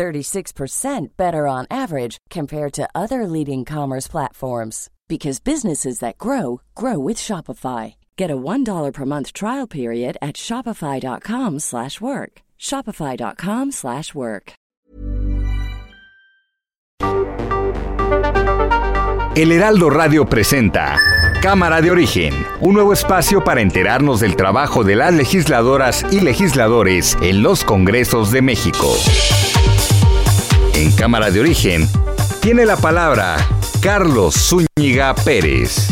[0.00, 6.98] 36% better on average compared to other leading commerce platforms because businesses that grow grow
[6.98, 7.96] with Shopify.
[8.16, 12.32] Get a $1 per month trial period at shopify.com/work.
[12.58, 14.52] shopify.com/work.
[19.36, 20.98] El Heraldo Radio presenta
[21.40, 27.16] Cámara de Origen, un nuevo espacio para enterarnos del trabajo de las legisladoras y legisladores
[27.22, 28.92] en los Congresos de México.
[30.80, 31.86] En Cámara de Origen
[32.40, 33.36] tiene la palabra
[33.82, 35.88] Carlos Zúñiga Pérez.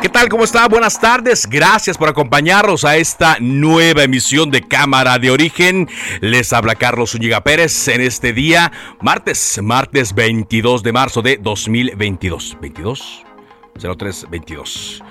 [0.00, 0.30] ¿Qué tal?
[0.30, 0.66] ¿Cómo está?
[0.66, 1.46] Buenas tardes.
[1.46, 5.90] Gracias por acompañarnos a esta nueva emisión de Cámara de Origen.
[6.22, 12.56] Les habla Carlos Zúñiga Pérez en este día, martes, martes 22 de marzo de 2022.
[12.62, 13.26] ¿22?
[13.78, 15.02] 0322.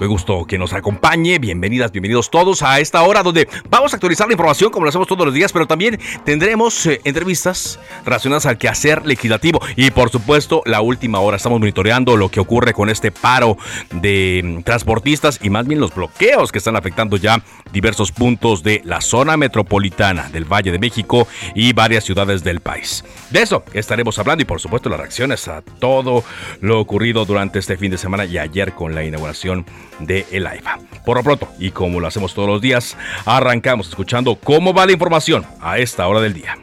[0.00, 1.38] Qué gusto que nos acompañe.
[1.38, 5.06] Bienvenidas, bienvenidos todos a esta hora donde vamos a actualizar la información como lo hacemos
[5.06, 10.62] todos los días, pero también tendremos eh, entrevistas relacionadas al quehacer legislativo y por supuesto
[10.64, 11.36] la última hora.
[11.36, 13.58] Estamos monitoreando lo que ocurre con este paro
[13.92, 18.80] de mm, transportistas y más bien los bloqueos que están afectando ya diversos puntos de
[18.86, 23.04] la zona metropolitana del Valle de México y varias ciudades del país.
[23.28, 26.24] De eso estaremos hablando y por supuesto las reacciones a todo
[26.62, 29.66] lo ocurrido durante este fin de semana y ayer con la inauguración
[30.00, 30.78] de El AIFA.
[31.04, 34.92] Por lo pronto, y como lo hacemos todos los días, arrancamos escuchando cómo va la
[34.92, 36.58] información a esta hora del día.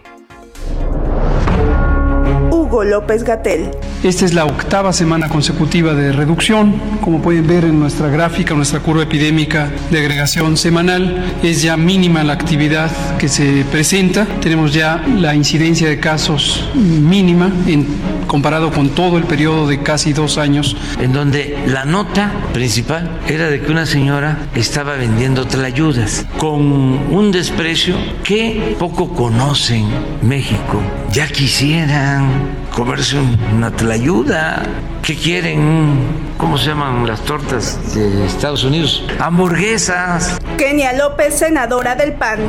[2.78, 3.72] Hugo López Gatel.
[4.04, 6.80] Esta es la octava semana consecutiva de reducción.
[7.02, 12.24] Como pueden ver en nuestra gráfica, nuestra curva epidémica de agregación semanal, es ya mínima
[12.24, 14.28] la actividad que se presenta.
[14.42, 17.88] Tenemos ya la incidencia de casos mínima en,
[18.28, 20.78] comparado con todo el periodo de casi dos años.
[21.02, 27.32] En donde la nota principal era de que una señora estaba vendiendo tlayudas con un
[27.32, 29.88] desprecio que poco conocen
[30.22, 30.80] México.
[31.12, 33.18] Ya quisieran comerse
[33.56, 34.97] una tlayuda.
[35.08, 36.28] ¿Qué quieren?
[36.38, 39.06] ¿Cómo se llaman las tortas de Estados Unidos?
[39.20, 40.38] Hamburguesas.
[40.58, 42.40] Kenia López, senadora del PAN.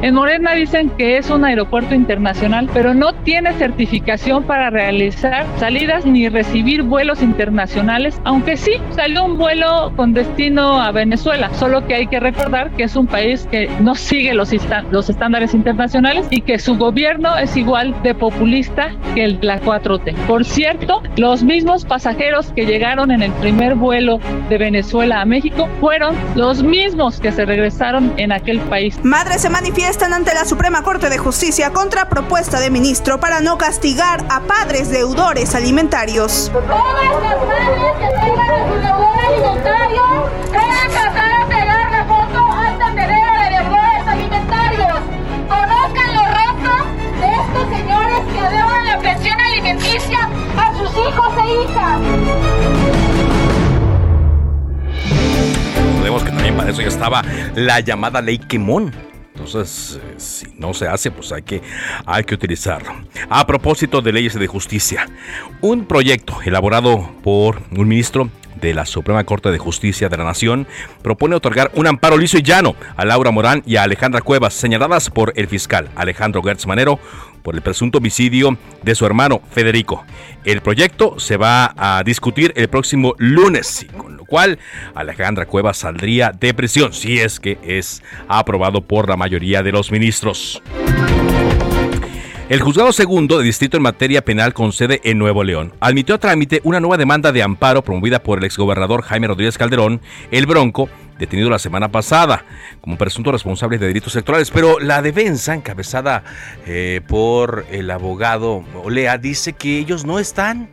[0.00, 6.04] En Morena dicen que es un aeropuerto internacional, pero no tiene certificación para realizar salidas
[6.04, 11.94] ni recibir vuelos internacionales, aunque sí salió un vuelo con destino a Venezuela, solo que
[11.94, 14.50] hay que recordar que es un país que no sigue los,
[14.90, 19.60] los estándares internacionales y que su gobierno es igual de populista que el de la
[19.62, 20.14] 4T.
[20.26, 22.03] Por cierto, los mismos pasajeros
[22.54, 24.18] que llegaron en el primer vuelo
[24.50, 29.02] de Venezuela a México fueron los mismos que se regresaron en aquel país.
[29.02, 33.40] Madre se manifiesta están ante la Suprema Corte de Justicia contra propuesta de ministro para
[33.40, 36.50] no castigar a padres deudores alimentarios.
[36.52, 40.02] Todas las madres que tengan a su deudor alimentario
[40.50, 45.00] deben pasar a pegar la foto al tendedero de deudores alimentarios.
[45.48, 46.82] Conozcan los restos
[47.20, 50.28] de estos señores que deudan la pensión alimenticia
[50.84, 52.00] sus hijos e hijas.
[55.86, 57.22] Recordemos que también para eso ya estaba
[57.54, 58.92] la llamada ley Quemón
[59.34, 61.60] entonces, eh, si no se hace, pues hay que,
[62.06, 62.92] hay que utilizarlo.
[63.28, 65.08] A propósito de leyes de justicia,
[65.60, 68.30] un proyecto elaborado por un ministro
[68.60, 70.66] de la Suprema Corte de Justicia de la Nación
[71.02, 75.10] propone otorgar un amparo liso y llano a Laura Morán y a Alejandra Cuevas, señaladas
[75.10, 76.98] por el fiscal Alejandro Gertz Manero
[77.42, 80.04] por el presunto homicidio de su hermano Federico.
[80.44, 84.58] El proyecto se va a discutir el próximo lunes, con lo cual
[84.94, 89.92] Alejandra Cuevas saldría de prisión si es que es aprobado por la mayoría de los
[89.92, 90.62] ministros.
[92.50, 96.18] El juzgado segundo de distrito en materia penal con sede en Nuevo León admitió a
[96.18, 100.90] trámite una nueva demanda de amparo promovida por el exgobernador Jaime Rodríguez Calderón, el Bronco,
[101.18, 102.44] detenido la semana pasada
[102.82, 104.50] como presunto responsable de delitos electorales.
[104.50, 106.22] Pero la defensa, encabezada
[106.66, 110.68] eh, por el abogado Olea, dice que ellos no están,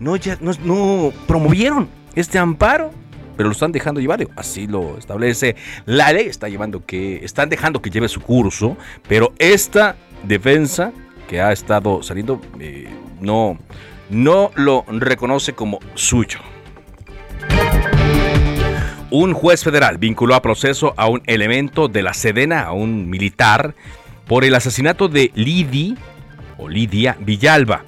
[0.00, 2.90] no, ya, no, no promovieron este amparo
[3.36, 7.80] pero lo están dejando llevar, así lo establece la ley, está llevando que están dejando
[7.80, 8.76] que lleve su curso,
[9.08, 10.92] pero esta defensa
[11.32, 12.90] que ha estado saliendo eh,
[13.22, 13.56] no,
[14.10, 16.40] no lo reconoce como suyo.
[19.10, 23.74] Un juez federal vinculó a proceso a un elemento de la Sedena, a un militar,
[24.26, 25.96] por el asesinato de Lidi
[26.58, 27.82] o Lidia Villalba,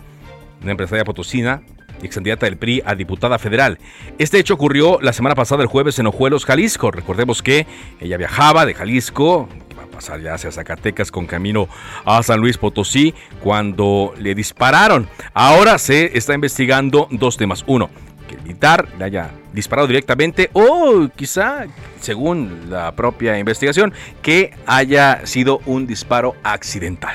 [0.63, 1.61] una empresaria potosina
[2.03, 3.79] ex candidata del PRI a diputada federal.
[4.19, 6.91] Este hecho ocurrió la semana pasada, el jueves, en Ojuelos, Jalisco.
[6.91, 7.67] Recordemos que
[8.01, 9.49] ella viajaba de Jalisco,
[9.95, 11.69] pasar ya hacia Zacatecas con camino
[12.05, 15.09] a San Luis Potosí, cuando le dispararon.
[15.33, 17.65] Ahora se está investigando dos temas.
[17.67, 17.91] Uno,
[18.29, 21.67] que el militar le haya disparado directamente o quizá,
[22.01, 23.93] según la propia investigación,
[24.23, 27.15] que haya sido un disparo accidental.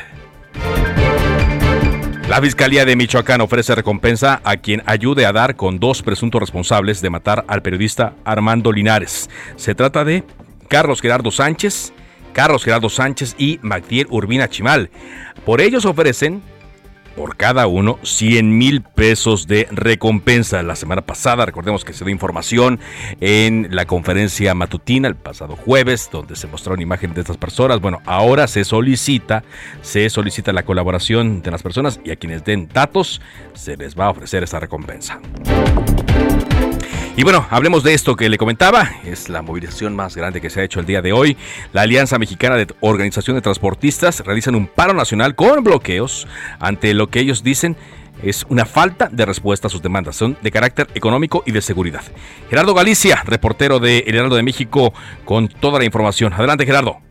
[2.29, 7.01] La Fiscalía de Michoacán ofrece recompensa a quien ayude a dar con dos presuntos responsables
[7.01, 9.31] de matar al periodista Armando Linares.
[9.55, 10.23] Se trata de
[10.67, 11.91] Carlos Gerardo Sánchez,
[12.39, 14.89] Carlos Gerardo Sánchez y Magdiel Urbina Chimal.
[15.45, 16.41] Por ellos ofrecen
[17.17, 20.63] por cada uno 100 mil pesos de recompensa.
[20.63, 22.79] La semana pasada, recordemos que se dio información
[23.19, 27.81] en la conferencia matutina el pasado jueves, donde se mostró una imagen de estas personas.
[27.81, 29.43] Bueno, ahora se solicita,
[29.81, 33.19] se solicita la colaboración de las personas y a quienes den datos
[33.53, 35.19] se les va a ofrecer esa recompensa.
[37.19, 40.61] Y bueno, hablemos de esto que le comentaba, es la movilización más grande que se
[40.61, 41.35] ha hecho el día de hoy.
[41.73, 46.29] La Alianza Mexicana de Organización de Transportistas realizan un paro nacional con bloqueos
[46.61, 47.75] ante lo que ellos dicen
[48.23, 52.03] es una falta de respuesta a sus demandas, son de carácter económico y de seguridad.
[52.49, 54.93] Gerardo Galicia, reportero de El Heraldo de México,
[55.25, 56.31] con toda la información.
[56.31, 57.08] Adelante, Gerardo.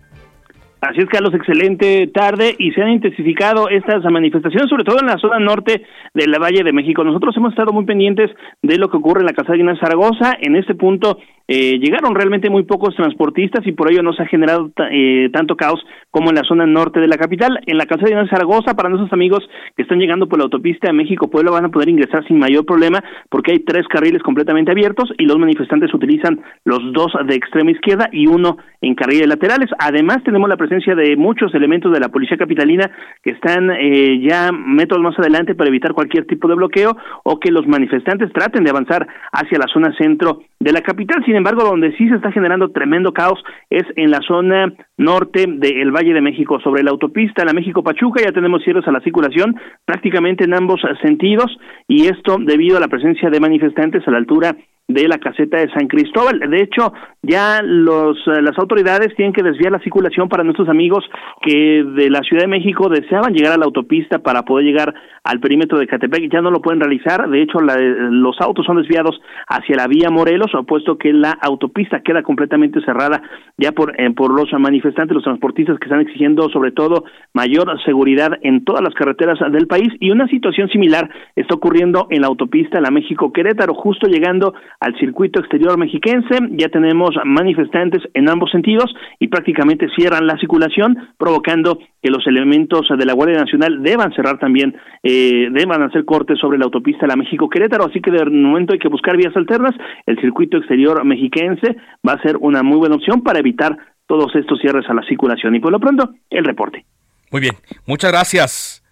[0.81, 5.19] Así es, Carlos, excelente tarde y se han intensificado estas manifestaciones, sobre todo en la
[5.19, 5.83] zona norte
[6.15, 7.03] del Valle de México.
[7.03, 8.31] Nosotros hemos estado muy pendientes
[8.63, 10.37] de lo que ocurre en la Casa de Zaragoza.
[10.41, 14.27] En este punto eh, llegaron realmente muy pocos transportistas y por ello no se ha
[14.27, 15.81] generado eh, tanto caos
[16.11, 17.59] como en la zona norte de la capital.
[17.65, 21.51] En la Casa de Zaragoza, para nuestros amigos que están llegando por la autopista México-Puebla,
[21.51, 25.39] van a poder ingresar sin mayor problema porque hay tres carriles completamente abiertos y los
[25.39, 29.71] manifestantes utilizan los dos de extrema izquierda y uno en carriles laterales.
[29.79, 32.91] Además, tenemos la presencia de muchos elementos de la policía capitalina
[33.23, 36.95] que están eh, ya metros más adelante para evitar cualquier tipo de bloqueo
[37.25, 41.25] o que los manifestantes traten de avanzar hacia la zona centro de la capital.
[41.25, 45.91] Sin embargo, donde sí se está generando tremendo caos es en la zona norte del
[45.91, 49.57] Valle de México, sobre la autopista La México Pachuca, ya tenemos cierres a la circulación
[49.85, 51.57] prácticamente en ambos sentidos
[51.87, 54.57] y esto debido a la presencia de manifestantes a la altura
[54.89, 56.41] de la caseta de San Cristóbal.
[56.41, 61.05] De hecho, ya los, eh, las autoridades tienen que desviar la circulación para nuestros amigos
[61.43, 64.95] que de la Ciudad de México deseaban llegar a la autopista para poder llegar
[65.25, 66.33] al perímetro de Catepec.
[66.33, 67.29] Ya no lo pueden realizar.
[67.29, 72.23] De hecho, los autos son desviados hacia la vía Morelos, puesto que la autopista queda
[72.23, 73.21] completamente cerrada
[73.59, 77.05] ya por, eh, por los manifestantes, los transportistas que están exigiendo sobre todo
[77.35, 79.89] mayor seguridad en todas las carreteras del país.
[80.01, 84.97] Y una situación similar está ocurriendo en la autopista La México Querétaro, justo llegando al
[84.99, 86.39] circuito exterior mexiquense.
[86.53, 92.87] Ya tenemos manifestantes en ambos sentidos y prácticamente cierran la circulación, provocando que los elementos
[92.89, 97.17] de la Guardia Nacional deban cerrar también, eh, deban hacer cortes sobre la autopista La
[97.17, 99.75] México-Querétaro, así que de momento hay que buscar vías alternas.
[100.07, 101.77] El circuito exterior mexiquense
[102.07, 103.77] va a ser una muy buena opción para evitar
[104.07, 105.55] todos estos cierres a la circulación.
[105.55, 106.85] Y por lo pronto, el reporte.
[107.31, 107.55] Muy bien,
[107.87, 108.85] muchas gracias.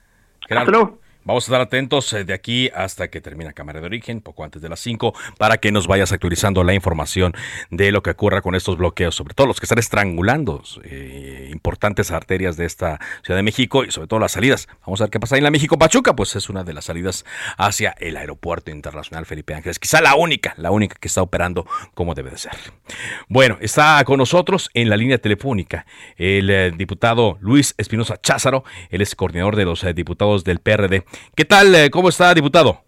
[0.46, 0.98] Gerardo.
[1.26, 4.62] Vamos a estar atentos eh, de aquí hasta que termine Cámara de Origen, poco antes
[4.62, 7.34] de las 5, para que nos vayas actualizando la información
[7.68, 12.12] de lo que ocurra con estos bloqueos, sobre todo los que están estrangulando eh, importantes
[12.12, 14.68] arterias de esta Ciudad de México y sobre todo las salidas.
[14.86, 17.24] Vamos a ver qué pasa en la México Pachuca, pues es una de las salidas
[17.58, 22.14] hacia el Aeropuerto Internacional Felipe Ángeles, quizá la única, la única que está operando como
[22.14, 22.52] debe de ser.
[23.28, 25.86] Bueno, está con nosotros en la línea telefónica
[26.18, 31.02] el eh, diputado Luis Espinosa Cházaro, él es coordinador de los diputados del PRD.
[31.34, 31.74] ¿Qué tal?
[31.74, 32.86] Eh, ¿Cómo está, diputado?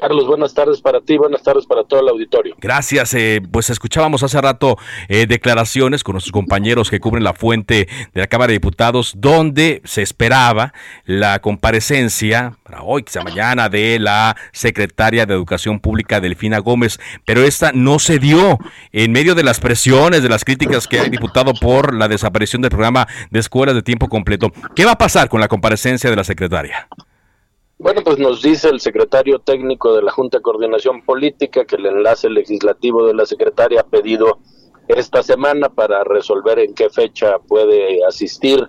[0.00, 2.56] Carlos, buenas tardes para ti, buenas tardes para todo el auditorio.
[2.60, 3.14] Gracias.
[3.14, 4.76] Eh, pues escuchábamos hace rato
[5.08, 9.82] eh, declaraciones con nuestros compañeros que cubren la fuente de la Cámara de Diputados, donde
[9.84, 16.58] se esperaba la comparecencia para hoy, quizá mañana, de la secretaria de Educación Pública, Delfina
[16.58, 18.58] Gómez, pero esta no se dio
[18.90, 22.70] en medio de las presiones, de las críticas que hay diputado por la desaparición del
[22.70, 24.50] programa de escuelas de tiempo completo.
[24.74, 26.88] ¿Qué va a pasar con la comparecencia de la secretaria?
[27.78, 31.86] Bueno, pues nos dice el secretario técnico de la Junta de Coordinación Política que el
[31.86, 34.38] enlace legislativo de la secretaria ha pedido
[34.88, 38.64] esta semana para resolver en qué fecha puede asistir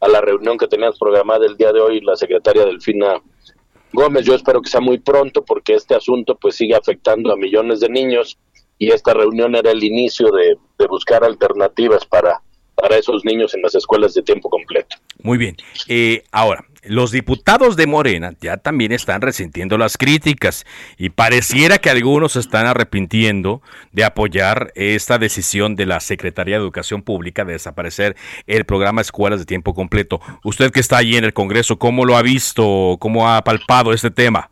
[0.00, 3.22] a la reunión que teníamos programada el día de hoy la secretaria Delfina
[3.92, 4.26] Gómez.
[4.26, 7.88] Yo espero que sea muy pronto porque este asunto pues sigue afectando a millones de
[7.88, 8.38] niños
[8.78, 12.40] y esta reunión era el inicio de, buscar alternativas para
[12.74, 14.96] para esos niños en las escuelas de tiempo completo.
[15.22, 15.54] Muy bien.
[15.86, 20.64] Eh, ahora, los diputados de Morena ya también están resintiendo las críticas
[20.96, 23.60] y pareciera que algunos están arrepintiendo
[23.92, 29.40] de apoyar esta decisión de la Secretaría de Educación Pública de desaparecer el programa Escuelas
[29.40, 30.20] de Tiempo Completo.
[30.42, 32.96] Usted que está allí en el Congreso, ¿cómo lo ha visto?
[32.98, 34.50] ¿Cómo ha palpado este tema?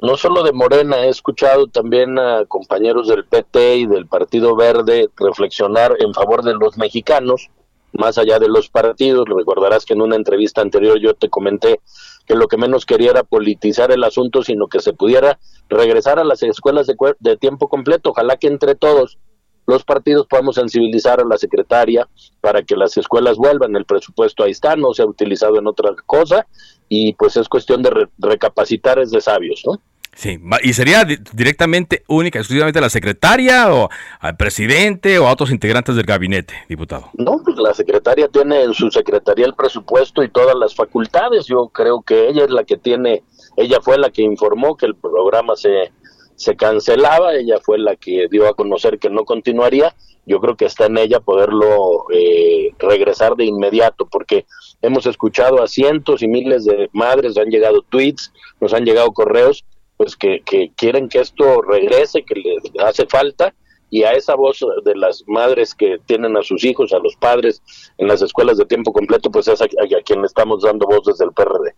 [0.00, 5.08] No solo de Morena, he escuchado también a compañeros del PT y del Partido Verde
[5.16, 7.50] reflexionar en favor de los mexicanos
[7.92, 9.26] más allá de los partidos.
[9.28, 11.80] Recordarás que en una entrevista anterior yo te comenté
[12.26, 16.24] que lo que menos quería era politizar el asunto, sino que se pudiera regresar a
[16.24, 18.10] las escuelas de, de tiempo completo.
[18.10, 19.18] Ojalá que entre todos
[19.66, 22.08] los partidos podamos sensibilizar a la secretaria
[22.40, 23.76] para que las escuelas vuelvan.
[23.76, 26.46] El presupuesto ahí está, no se ha utilizado en otra cosa
[26.88, 29.78] y pues es cuestión de recapacitar es de sabios, ¿no?
[30.18, 35.52] Sí, y sería directamente, única, exclusivamente a la secretaria o al presidente o a otros
[35.52, 37.10] integrantes del gabinete, diputado.
[37.14, 41.46] No, pues la secretaria tiene en su secretaría el presupuesto y todas las facultades.
[41.46, 43.22] Yo creo que ella es la que tiene,
[43.56, 45.92] ella fue la que informó que el programa se,
[46.34, 49.94] se cancelaba, ella fue la que dio a conocer que no continuaría.
[50.26, 54.46] Yo creo que está en ella poderlo eh, regresar de inmediato, porque
[54.82, 59.64] hemos escuchado a cientos y miles de madres, han llegado tweets, nos han llegado correos
[59.98, 60.42] pues que,
[60.76, 63.52] quieren que esto regrese, que les hace falta,
[63.90, 67.62] y a esa voz de las madres que tienen a sus hijos, a los padres
[67.98, 69.66] en las escuelas de tiempo completo, pues es a,
[70.04, 71.74] quien estamos dando voz desde el PRD.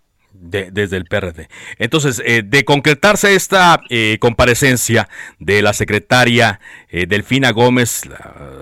[0.73, 1.49] desde el PRD.
[1.79, 5.09] Entonces, eh, de concretarse esta eh, comparecencia
[5.39, 8.03] de la secretaria eh, Delfina Gómez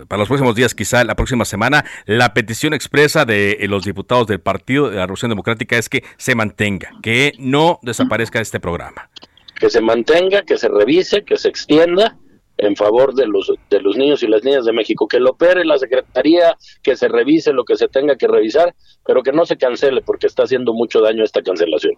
[0.07, 4.41] para los próximos días, quizá la próxima semana, la petición expresa de los diputados del
[4.41, 9.11] Partido de la Revolución Democrática es que se mantenga, que no desaparezca este programa
[9.59, 12.17] que se mantenga, que se revise, que se extienda
[12.57, 15.65] en favor de los de los niños y las niñas de México, que lo opere
[15.65, 18.75] la Secretaría, que se revise lo que se tenga que revisar,
[19.07, 21.95] pero que no se cancele porque está haciendo mucho daño esta cancelación.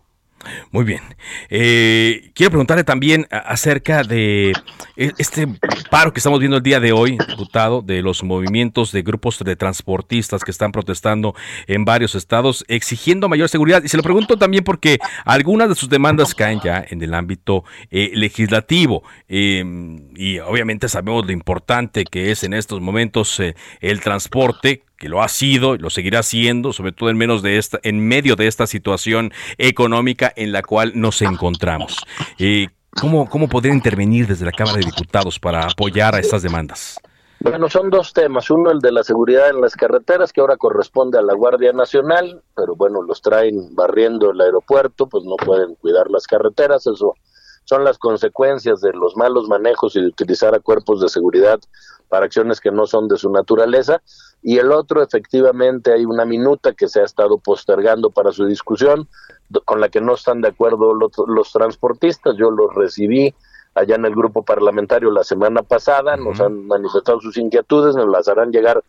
[0.70, 1.02] Muy bien.
[1.50, 4.52] Eh, quiero preguntarle también acerca de
[4.96, 5.46] e, este
[5.90, 9.56] paro que estamos viendo el día de hoy, diputado, de los movimientos de grupos de
[9.56, 11.34] transportistas que están protestando
[11.66, 13.82] en varios estados exigiendo mayor seguridad.
[13.82, 17.64] Y se lo pregunto también porque algunas de sus demandas caen ya en el ámbito
[17.90, 19.02] eh, legislativo.
[19.28, 25.08] Em, y obviamente sabemos lo importante que es en estos momentos eh, el transporte que
[25.08, 28.36] lo ha sido y lo seguirá siendo, sobre todo en menos de esta, en medio
[28.36, 32.04] de esta situación económica en la cual nos encontramos.
[32.38, 32.68] Eh,
[33.00, 37.00] ¿cómo, ¿Cómo poder intervenir desde la Cámara de Diputados para apoyar a estas demandas?
[37.40, 38.50] Bueno, son dos temas.
[38.50, 42.42] Uno, el de la seguridad en las carreteras, que ahora corresponde a la Guardia Nacional,
[42.54, 46.86] pero bueno, los traen barriendo el aeropuerto, pues no pueden cuidar las carreteras.
[46.86, 47.14] Eso
[47.64, 51.58] son las consecuencias de los malos manejos y de utilizar a cuerpos de seguridad
[52.10, 54.02] para acciones que no son de su naturaleza
[54.42, 59.08] y el otro efectivamente hay una minuta que se ha estado postergando para su discusión,
[59.64, 62.36] con la que no están de acuerdo los, transportistas.
[62.36, 63.34] Yo los recibí
[63.74, 68.28] allá en el grupo parlamentario la semana pasada, nos han manifestado sus inquietudes, nos las
[68.28, 68.82] harán llegar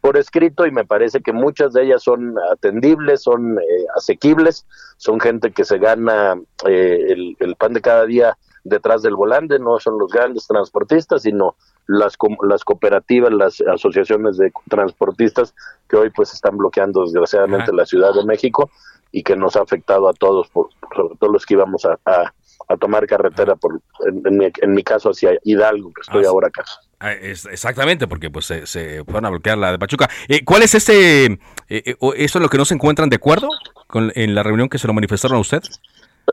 [0.00, 3.62] por escrito y me parece que muchas de ellas son atendibles, son eh,
[3.96, 4.66] asequibles,
[4.96, 9.58] son gente que se gana eh, el, el pan de cada día detrás del volante,
[9.58, 12.16] no son los grandes transportistas, sino las,
[12.48, 15.54] las cooperativas, las asociaciones de transportistas
[15.88, 18.70] que hoy pues están bloqueando desgraciadamente la Ciudad de México
[19.10, 22.76] y que nos ha afectado a todos, por, sobre todo los que íbamos a, a,
[22.78, 26.64] tomar carretera, por, en, mi, caso hacia Hidalgo, que estoy ahora acá.
[26.98, 30.08] Ah, exactamente, porque pues se, se, fueron a bloquear la de Pachuca.
[30.28, 33.48] Eh, ¿Cuál es ese, eh, eh, eso es lo que no se encuentran de acuerdo
[33.88, 35.62] con, en la reunión que se lo manifestaron a usted?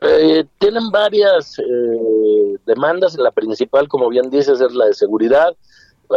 [0.02, 5.56] Eh, tienen varias eh, demandas, la principal, como bien dices, es la de seguridad.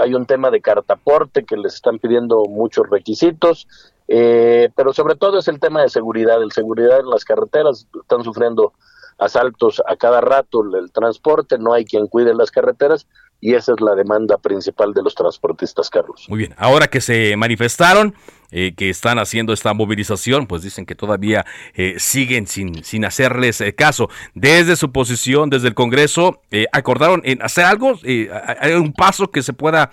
[0.01, 3.67] Hay un tema de cartaporte que les están pidiendo muchos requisitos,
[4.07, 6.41] eh, pero sobre todo es el tema de seguridad.
[6.41, 8.73] El seguridad en las carreteras están sufriendo
[9.17, 13.07] asaltos a cada rato, el transporte, no hay quien cuide las carreteras
[13.43, 16.25] y esa es la demanda principal de los transportistas, Carlos.
[16.29, 18.15] Muy bien, ahora que se manifestaron,
[18.51, 23.59] eh, que están haciendo esta movilización, pues dicen que todavía eh, siguen sin, sin hacerles
[23.59, 24.07] eh, caso.
[24.33, 26.39] Desde su posición, desde el Congreso,
[26.71, 29.91] acordaron en hacer algo, hay un paso que se pueda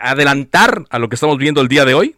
[0.00, 2.16] adelantar a lo que estamos viendo el día de hoy.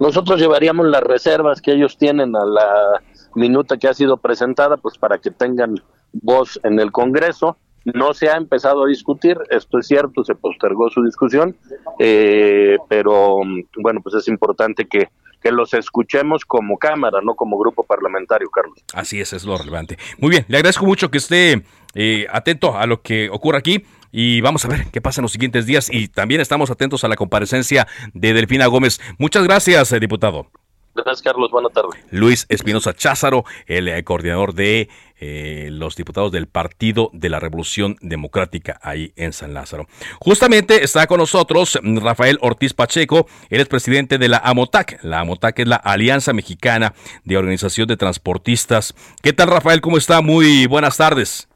[0.00, 3.02] Nosotros llevaríamos las reservas que ellos tienen a la
[3.34, 5.74] minuta que ha sido presentada, pues para que tengan
[6.14, 10.88] voz en el Congreso no se ha empezado a discutir, esto es cierto, se postergó
[10.90, 11.56] su discusión,
[11.98, 13.40] eh, pero
[13.82, 15.08] bueno, pues es importante que,
[15.42, 18.78] que los escuchemos como Cámara, no como grupo parlamentario, Carlos.
[18.94, 19.98] Así es, es lo relevante.
[20.18, 21.64] Muy bien, le agradezco mucho que esté
[21.94, 25.32] eh, atento a lo que ocurre aquí y vamos a ver qué pasa en los
[25.32, 29.00] siguientes días y también estamos atentos a la comparecencia de Delfina Gómez.
[29.18, 30.50] Muchas gracias, eh, diputado.
[30.94, 31.50] Gracias, Carlos.
[31.50, 31.88] Buena tarde.
[32.10, 37.96] Luis Espinosa Cházaro, el eh, coordinador de eh, los diputados del Partido de la Revolución
[38.00, 39.86] Democrática ahí en San Lázaro.
[40.20, 45.00] Justamente está con nosotros Rafael Ortiz Pacheco, él es presidente de la AMOTAC.
[45.02, 48.94] La AMOTAC es la Alianza Mexicana de Organización de Transportistas.
[49.22, 49.80] ¿Qué tal, Rafael?
[49.80, 50.20] ¿Cómo está?
[50.20, 51.48] Muy buenas tardes.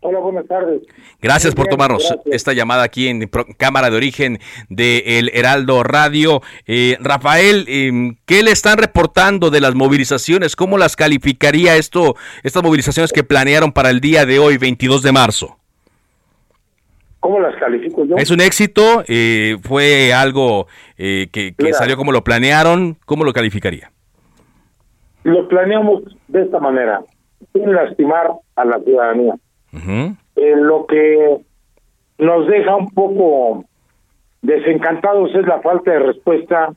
[0.00, 0.82] Hola, buenas tardes.
[1.20, 4.38] Gracias por tomarnos esta llamada aquí en Cámara de Origen
[4.68, 6.40] de El Heraldo Radio.
[6.68, 10.54] Eh, Rafael, em, ¿qué le están reportando de las movilizaciones?
[10.54, 12.14] ¿Cómo las calificaría esto,
[12.44, 15.56] estas movilizaciones que planearon para el día de hoy, 22 de marzo?
[17.18, 18.16] ¿Cómo las califico yo?
[18.16, 19.02] ¿Es un éxito?
[19.08, 22.96] Eh, ¿Fue algo eh, que, salió como lo planearon?
[23.04, 23.90] ¿Cómo lo calificaría?
[25.24, 27.02] Lo planeamos de esta manera,
[27.52, 29.34] sin lastimar a la ciudadanía
[29.72, 31.38] eh, lo que
[32.18, 33.64] nos deja un poco
[34.42, 36.72] desencantados es la falta de respuesta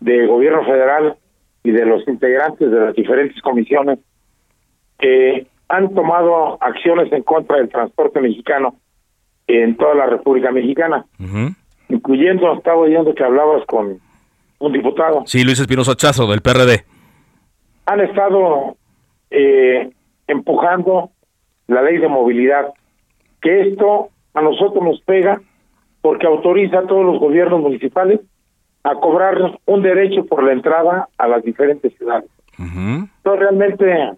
[0.00, 1.16] del gobierno federal
[1.64, 3.98] y de los integrantes de las diferentes comisiones
[4.98, 8.76] que han tomado acciones en contra del transporte mexicano
[9.46, 11.06] en toda la República Mexicana,
[11.88, 13.98] incluyendo, estaba oyendo que hablabas con
[14.58, 15.22] un diputado.
[15.26, 16.84] Sí, Luis Espinosa Chazo, del PRD.
[17.86, 18.76] Han estado
[19.30, 19.90] eh,
[20.28, 21.10] empujando
[21.72, 22.72] la ley de movilidad,
[23.40, 25.40] que esto a nosotros nos pega
[26.00, 28.20] porque autoriza a todos los gobiernos municipales
[28.82, 32.28] a cobrarnos un derecho por la entrada a las diferentes ciudades.
[32.58, 34.12] Entonces realmente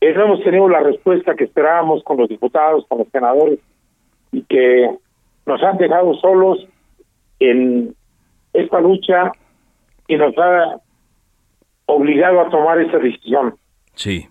[0.00, 3.58] eh, no hemos tenido la respuesta que esperábamos con los diputados, con los senadores,
[4.32, 4.90] y que
[5.46, 6.66] nos han dejado solos
[7.38, 7.94] en
[8.52, 9.32] esta lucha
[10.08, 10.80] y nos ha
[11.86, 13.54] obligado a tomar esa decisión.
[13.94, 14.29] Sí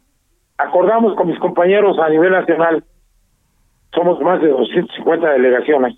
[0.60, 2.84] acordamos con mis compañeros a nivel nacional,
[3.94, 5.96] somos más de 250 delegaciones,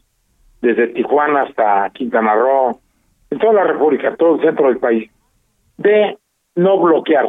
[0.62, 2.80] desde Tijuana hasta Quintana Roo,
[3.32, 5.10] en toda la República, todo el centro del país,
[5.78, 6.18] de
[6.56, 7.26] no bloquear,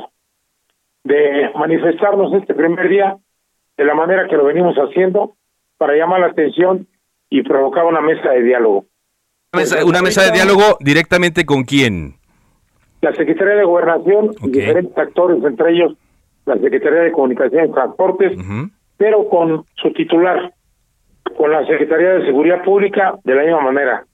[1.04, 3.16] de manifestarnos este primer día
[3.78, 5.34] de la manera que lo venimos haciendo
[5.78, 6.86] para llamar la atención
[7.30, 8.84] y provocar una mesa de diálogo.
[9.52, 12.14] ¿Una mesa, de diálogo directamente con quién?
[13.00, 15.96] La Secretaría de Gobernación y diferentes actores, entre ellos
[16.46, 18.38] la Secretaría de Comunicación y Transportes,
[18.96, 20.52] pero con su titular,
[21.36, 24.04] con la Secretaría de Seguridad Pública, de la misma manera.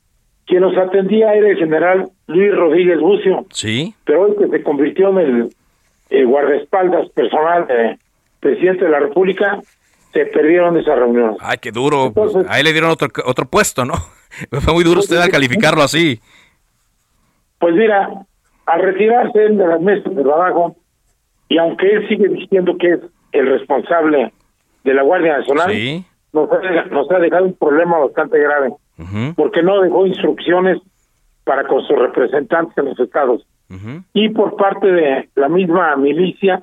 [0.46, 3.46] Quien nos atendía era el general Luis Rodríguez Bucio.
[3.50, 3.94] Sí.
[4.04, 5.50] Pero hoy que se convirtió en
[6.10, 7.98] el, guardaespaldas personal del
[8.40, 9.60] presidente de la República,
[10.12, 11.36] se perdieron esas reuniones.
[11.40, 12.12] Ay, qué duro.
[12.14, 13.94] Pues, ahí le dieron otro, otro puesto, ¿no?
[14.60, 16.18] Fue muy duro pues, usted al calificarlo así.
[17.58, 18.10] Pues mira,
[18.66, 20.76] al retirarse de las mesas de trabajo,
[21.48, 23.00] y aunque él sigue diciendo que es
[23.32, 24.32] el responsable
[24.84, 28.72] de la Guardia Nacional, nos, ha, dejado un problema bastante grave,
[29.34, 30.78] porque no dejó instrucciones
[31.44, 33.46] para con sus representantes en los estados.
[34.12, 36.62] Y por parte de la misma milicia,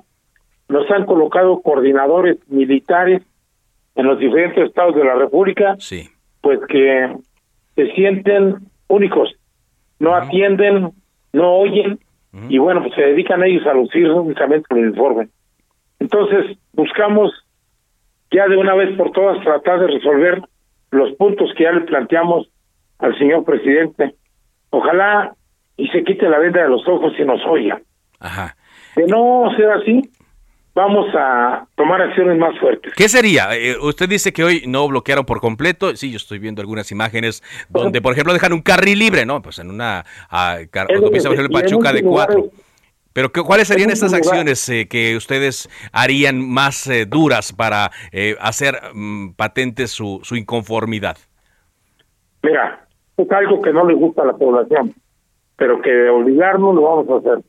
[0.68, 3.22] nos han colocado coordinadores militares
[3.96, 5.78] en los diferentes estados de la República,
[6.42, 7.16] pues que
[7.76, 9.36] se sienten únicos,
[10.00, 10.92] no atienden,
[11.34, 12.00] no oyen
[12.50, 15.30] y bueno, pues se dedican ellos a lucir únicamente el informe.
[16.00, 17.32] Entonces, buscamos
[18.32, 20.42] ya de una vez por todas tratar de resolver
[20.92, 22.50] los puntos que ya le planteamos
[23.00, 24.16] al señor presidente.
[24.70, 25.34] Ojalá
[25.78, 27.82] y se quite la venda de los ojos y nos oiga.
[28.20, 28.56] Ajá.
[28.96, 30.02] De no ser así,
[30.76, 32.94] vamos a tomar acciones más fuertes.
[32.96, 33.56] ¿Qué sería?
[33.56, 35.96] Eh, usted dice que hoy no bloquearon por completo.
[35.96, 39.42] Sí, yo estoy viendo algunas imágenes donde, por ejemplo, dejan un carril libre, ¿no?
[39.42, 42.50] Pues en una autopista, por ejemplo, Pachuca de cuatro.
[43.14, 47.90] Pero ¿cuáles serían estas acciones eh, que ustedes harían más eh, duras para
[48.42, 51.18] hacer mm, patente su, su inconformidad?
[52.44, 52.86] Mira,
[53.16, 54.94] es algo que no le gusta a la población,
[55.56, 57.46] pero que de obligarnos lo vamos a hacer.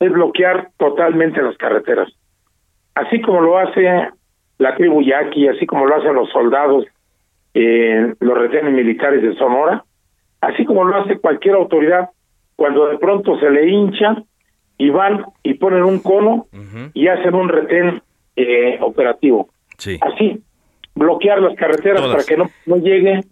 [0.00, 2.08] Es bloquear totalmente las carreteras
[2.94, 4.08] así como lo hace
[4.58, 6.86] la tribu yaqui, así como lo hacen los soldados
[7.54, 9.84] en los retenes militares de Sonora,
[10.40, 12.10] así como lo hace cualquier autoridad
[12.56, 14.22] cuando de pronto se le hincha
[14.76, 16.46] y van y ponen un cono
[16.94, 18.02] y hacen un retén
[18.36, 19.48] eh, operativo.
[20.02, 20.42] Así,
[20.94, 23.24] bloquear las carreteras para que no, no llegue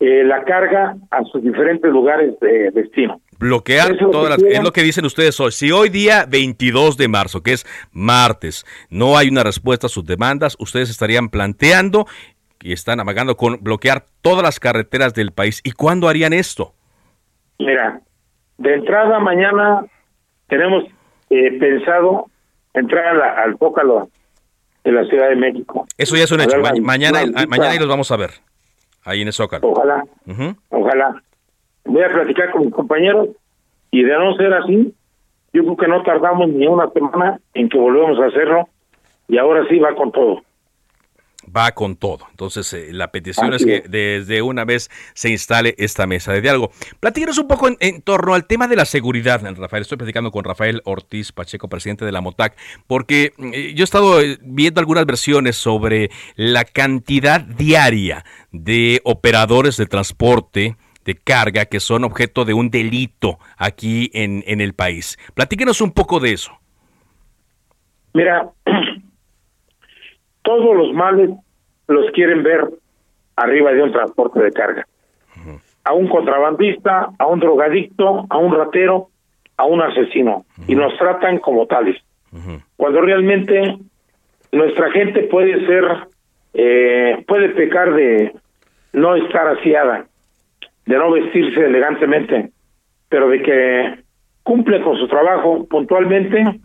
[0.00, 3.20] eh, la carga a sus diferentes lugares de destino.
[3.38, 4.42] Bloquear todas las...
[4.42, 5.52] Es lo que dicen ustedes hoy.
[5.52, 10.04] Si hoy día 22 de marzo, que es martes, no hay una respuesta a sus
[10.04, 12.06] demandas, ustedes estarían planteando
[12.60, 15.60] y están amagando con bloquear todas las carreteras del país.
[15.64, 16.74] ¿Y cuándo harían esto?
[17.58, 18.00] Mira,
[18.58, 19.84] de entrada mañana
[20.48, 20.84] tenemos
[21.30, 22.26] eh, pensado
[22.74, 24.08] entrar al Zócalo
[24.84, 25.86] de la Ciudad de México.
[25.96, 26.58] Eso ya es un hecho.
[26.82, 28.30] mañana, mañana y los vamos a ver
[29.04, 29.68] ahí en el Zócalo.
[29.68, 30.04] Ojalá,
[30.70, 31.22] ojalá
[31.86, 33.28] voy a platicar con mis compañeros
[33.90, 34.94] y de no ser así,
[35.52, 38.68] yo creo que no tardamos ni una semana en que volvemos a hacerlo
[39.28, 40.42] y ahora sí va con todo
[41.54, 42.26] va con todo.
[42.30, 46.70] Entonces, eh, la petición es que desde una vez se instale esta mesa de diálogo.
[47.00, 49.82] Platíquenos un poco en, torno al tema de la seguridad, Rafael.
[49.82, 54.20] Estoy platicando con Rafael Ortiz Pacheco, presidente de la MOTAC, porque eh, yo he estado
[54.20, 61.80] eh, viendo algunas versiones sobre la cantidad diaria de operadores de transporte de carga que
[61.80, 65.16] son objeto de un delito aquí en, en el país.
[65.34, 66.52] Platíquenos un poco de eso.
[68.12, 68.50] Mira,
[70.42, 71.30] todos los males
[71.86, 72.68] los quieren ver
[73.36, 74.86] arriba de un transporte de carga.
[75.84, 79.08] A un contrabandista, a un drogadicto, a un ratero,
[79.56, 80.44] a un asesino.
[80.66, 81.96] Y nos tratan como tales.
[82.76, 83.78] Cuando realmente
[84.52, 85.84] nuestra gente puede ser,
[86.54, 88.34] eh, puede pecar de
[88.92, 90.06] no estar aseada,
[90.86, 92.50] de no vestirse elegantemente,
[93.08, 94.04] pero de que
[94.42, 96.60] cumple con su trabajo puntualmente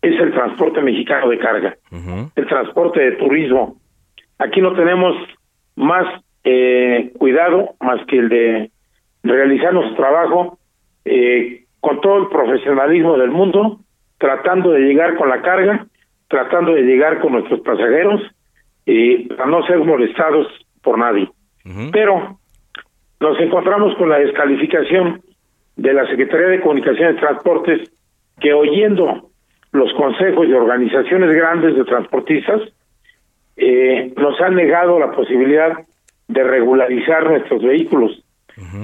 [0.00, 1.76] es el transporte mexicano de carga,
[2.34, 3.76] el transporte de turismo.
[4.38, 5.14] Aquí no tenemos
[5.76, 6.06] más
[6.44, 8.70] eh, cuidado más que el de
[9.22, 10.58] realizar nuestro trabajo
[11.04, 13.80] eh, con todo el profesionalismo del mundo,
[14.18, 15.86] tratando de llegar con la carga,
[16.28, 18.22] tratando de llegar con nuestros pasajeros
[18.86, 20.46] y para no ser molestados
[20.82, 21.28] por nadie.
[21.92, 22.37] Pero
[23.20, 25.22] nos encontramos con la descalificación
[25.76, 27.90] de la Secretaría de Comunicaciones y Transportes
[28.40, 29.30] que oyendo
[29.72, 32.62] los consejos y organizaciones grandes de transportistas
[33.56, 35.78] eh, nos han negado la posibilidad
[36.28, 38.22] de regularizar nuestros vehículos,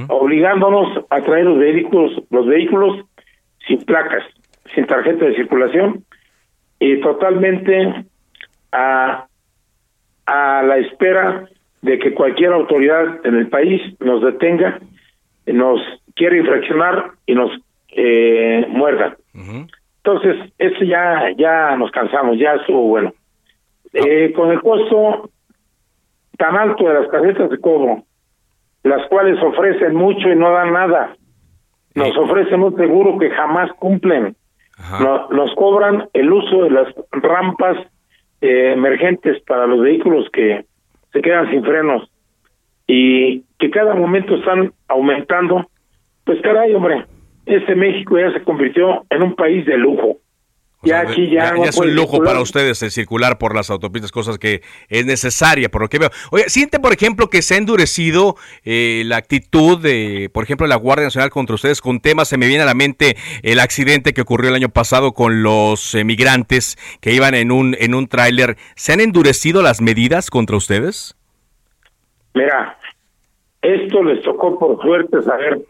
[0.08, 3.04] obligándonos a traer los vehículos, los vehículos
[3.66, 4.22] sin placas,
[4.74, 6.04] sin tarjeta de circulación
[6.78, 8.04] y totalmente
[8.72, 9.26] a,
[10.26, 11.48] a la espera
[11.84, 14.80] de que cualquier autoridad en el país nos detenga,
[15.44, 15.80] nos
[16.16, 17.50] quiera infraccionar y nos
[17.90, 19.18] eh, muerda.
[19.34, 23.12] Entonces, eso ya, ya nos cansamos, ya estuvo bueno.
[23.92, 25.28] Eh, con el costo
[26.38, 28.02] tan alto de las tarjetas de cobro,
[28.82, 31.14] las cuales ofrecen mucho y no dan nada,
[31.94, 34.36] nos ofrecen un seguro que jamás cumplen.
[35.30, 37.76] nos cobran el uso de las rampas
[38.40, 40.64] eh, emergentes para los vehículos que
[41.14, 42.10] se quedan sin frenos
[42.86, 45.64] y que cada momento están aumentando.
[46.24, 47.06] Pues caray, hombre,
[47.46, 50.18] este México ya se convirtió en un país de lujo.
[50.84, 54.62] Ya aquí ya, es un lujo para ustedes el circular por las autopistas, cosas que
[54.88, 56.10] es necesaria, por lo que veo.
[56.30, 60.76] Oye, ¿siente, por ejemplo, que se ha endurecido eh, la actitud de, por ejemplo, la
[60.76, 62.28] Guardia Nacional contra ustedes con temas?
[62.28, 65.94] Se me viene a la mente el accidente que ocurrió el año pasado con los
[66.04, 68.56] migrantes que iban en un, en un tráiler.
[68.76, 71.16] ¿Se han endurecido las medidas contra ustedes?
[72.34, 72.78] Mira,
[73.62, 75.60] esto les tocó por suerte saber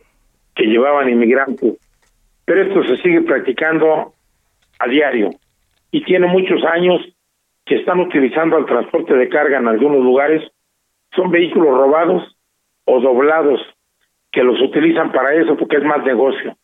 [0.54, 1.74] que llevaban inmigrantes.
[2.44, 4.12] Pero esto se sigue practicando
[4.78, 5.30] a diario
[5.90, 7.00] y tiene muchos años
[7.64, 10.42] que están utilizando el transporte de carga en algunos lugares.
[11.14, 12.36] Son vehículos robados
[12.84, 13.60] o doblados
[14.32, 16.56] que los utilizan para eso porque es más negocio.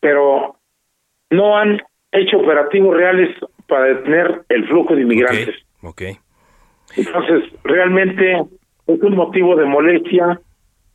[0.00, 0.56] Pero
[1.30, 1.80] no han
[2.12, 3.34] hecho operativos reales
[3.66, 5.54] para detener el flujo de inmigrantes.
[5.82, 6.16] Okay,
[6.96, 8.42] Entonces, realmente
[8.86, 10.40] es un motivo de molestia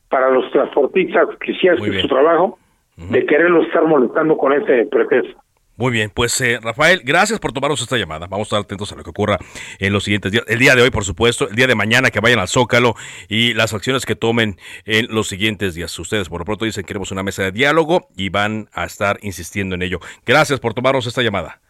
[0.08, 2.58] para los transportistas que sí hacen su trabajo,
[2.96, 5.40] de quererlo estar molestando con ese pretexto.
[5.82, 8.28] Muy bien, pues eh, Rafael, gracias por tomarnos esta llamada.
[8.28, 9.38] Vamos a estar atentos a lo que ocurra
[9.80, 10.44] en los siguientes días.
[10.46, 12.94] El día de hoy, por supuesto, el día de mañana que vayan al Zócalo
[13.28, 15.98] y las acciones que tomen en los siguientes días.
[15.98, 19.18] Ustedes por lo pronto dicen que queremos una mesa de diálogo y van a estar
[19.22, 19.98] insistiendo en ello.
[20.24, 21.60] Gracias por tomarnos esta llamada.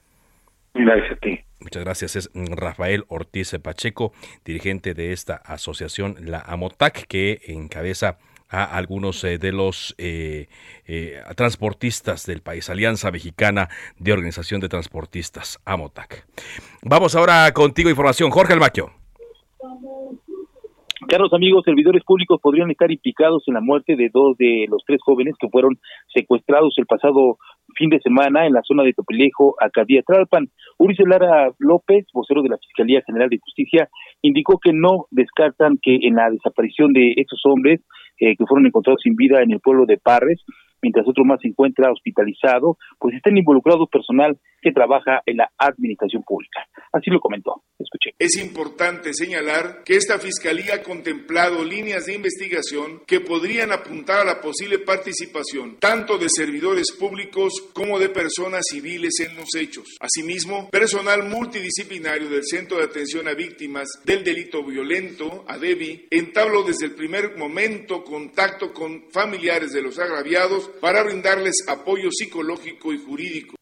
[0.74, 1.40] Gracias a ti.
[1.60, 2.16] Muchas gracias.
[2.16, 4.12] Es Rafael Ortiz Pacheco,
[4.44, 8.18] dirigente de esta asociación, la AMOTAC, que encabeza
[8.52, 10.46] a algunos eh, de los eh,
[10.86, 16.26] eh, transportistas del país, Alianza Mexicana de Organización de Transportistas, AMOTAC.
[16.82, 18.30] Vamos ahora contigo, información.
[18.30, 18.90] Jorge Almaquio.
[21.08, 25.00] Carlos, amigos, servidores públicos podrían estar implicados en la muerte de dos de los tres
[25.04, 25.78] jóvenes que fueron
[26.14, 27.38] secuestrados el pasado
[27.76, 30.48] fin de semana en la zona de Topilejo, Acadía Tralpan.
[30.78, 33.88] Urice Lara López, vocero de la Fiscalía General de Justicia,
[34.22, 37.80] indicó que no descartan que en la desaparición de estos hombres
[38.18, 40.40] eh, que fueron encontrados sin vida en el pueblo de Parres,
[40.82, 46.22] mientras otro más se encuentra hospitalizado, pues están involucrados personal que trabaja en la administración
[46.22, 46.66] pública.
[46.92, 47.62] Así lo comentó.
[47.78, 48.10] Escuché.
[48.18, 54.24] Es importante señalar que esta fiscalía ha contemplado líneas de investigación que podrían apuntar a
[54.24, 59.96] la posible participación tanto de servidores públicos como de personas civiles en los hechos.
[60.00, 66.86] Asimismo, personal multidisciplinario del Centro de Atención a Víctimas del Delito Violento, ADEVI, entabló desde
[66.86, 73.56] el primer momento contacto con familiares de los agraviados para brindarles apoyo psicológico y jurídico.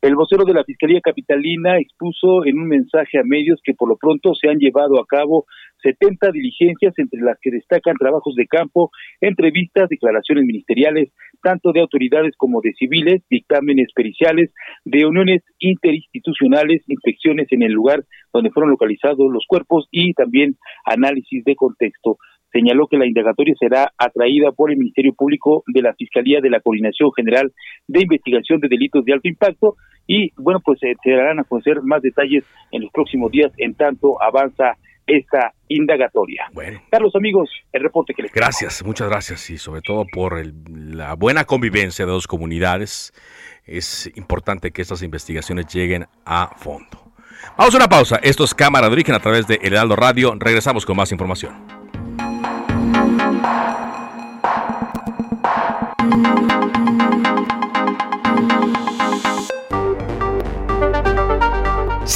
[0.00, 3.96] El vocero de la Fiscalía Capitalina expuso en un mensaje a medios que por lo
[3.96, 5.44] pronto se han llevado a cabo
[5.82, 11.10] 70 diligencias, entre las que destacan trabajos de campo, entrevistas, declaraciones ministeriales,
[11.42, 14.52] tanto de autoridades como de civiles, dictámenes periciales,
[14.84, 21.44] de uniones interinstitucionales, inspecciones en el lugar donde fueron localizados los cuerpos y también análisis
[21.44, 22.18] de contexto
[22.52, 26.60] señaló que la indagatoria será atraída por el Ministerio Público de la Fiscalía de la
[26.60, 27.52] Coordinación General
[27.86, 31.82] de Investigación de Delitos de Alto Impacto y bueno, pues eh, se darán a conocer
[31.82, 36.46] más detalles en los próximos días en tanto avanza esta indagatoria.
[36.52, 36.80] Bueno.
[36.90, 41.44] Carlos, amigos, el reporte que les Gracias, muchas gracias y sobre todo por la buena
[41.44, 43.12] convivencia de dos comunidades.
[43.64, 47.12] Es importante que estas investigaciones lleguen a fondo.
[47.56, 48.18] Vamos a una pausa.
[48.22, 50.34] Esto es Cámara de Origen a través de El Heraldo Radio.
[50.38, 51.87] Regresamos con más información.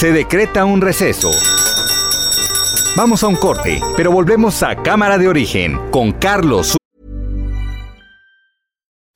[0.02, 1.30] Se decreta un receso.
[2.96, 6.76] Vamos a un corte, pero volvemos a Cámara de Origen con Carlos.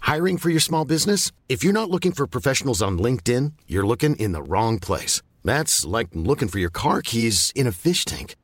[0.03, 1.33] Hiring for your small business?
[1.49, 5.23] If you're not looking for professionals on LinkedIn, you're looking in the wrong place.
[5.45, 8.37] That's like looking for your car keys in a fish tank.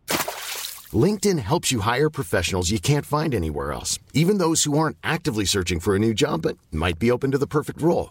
[0.93, 5.45] LinkedIn helps you hire professionals you can't find anywhere else, even those who aren't actively
[5.45, 8.11] searching for a new job but might be open to the perfect role.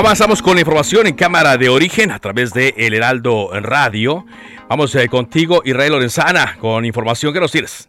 [0.00, 4.24] Avanzamos con la información en cámara de origen a través de El Heraldo Radio.
[4.66, 7.86] Vamos eh, contigo, Israel Lorenzana, con información que nos tienes.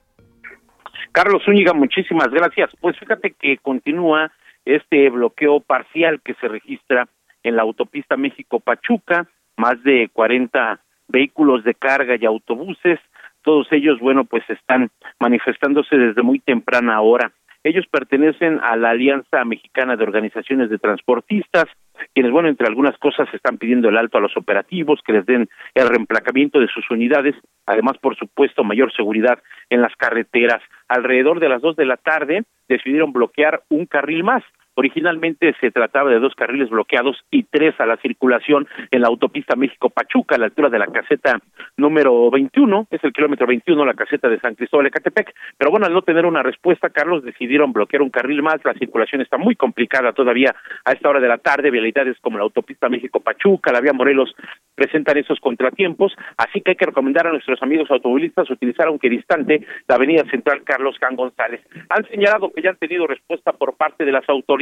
[1.14, 2.70] Carlos Zúñiga, muchísimas gracias.
[2.82, 4.30] Pues fíjate que continúa
[4.66, 7.08] este bloqueo parcial que se registra
[7.44, 13.00] en la autopista México-Pachuca, más de 40 vehículos de carga y autobuses,
[13.42, 17.32] todos ellos, bueno, pues están manifestándose desde muy temprana hora.
[17.64, 21.68] Ellos pertenecen a la Alianza Mexicana de Organizaciones de Transportistas,
[22.14, 25.50] quienes, bueno, entre algunas cosas están pidiendo el alto a los operativos, que les den
[25.76, 27.36] el reemplacamiento de sus unidades,
[27.66, 30.62] además, por supuesto, mayor seguridad en las carreteras.
[30.88, 34.44] Alrededor de las dos de la tarde decidieron bloquear un carril más.
[34.76, 39.56] Originalmente se trataba de dos carriles bloqueados y tres a la circulación en la autopista
[39.56, 41.40] México-Pachuca, a la altura de la caseta
[41.78, 45.34] número 21, es el kilómetro 21, la caseta de San Cristóbal de Catepec.
[45.58, 48.64] Pero bueno, al no tener una respuesta, Carlos, decidieron bloquear un carril más.
[48.64, 50.56] La circulación está muy complicada todavía
[50.86, 51.70] a esta hora de la tarde.
[51.70, 54.34] Vialidades como la autopista México-Pachuca, la vía Morelos
[54.76, 56.14] presentan esos contratiempos.
[56.38, 60.64] Así que hay que recomendar a nuestros amigos automovilistas utilizar, aunque distante, la avenida central
[60.64, 61.62] Carlos Can González.
[61.90, 64.61] Han señalado que ya han tenido respuesta por parte de las autoridades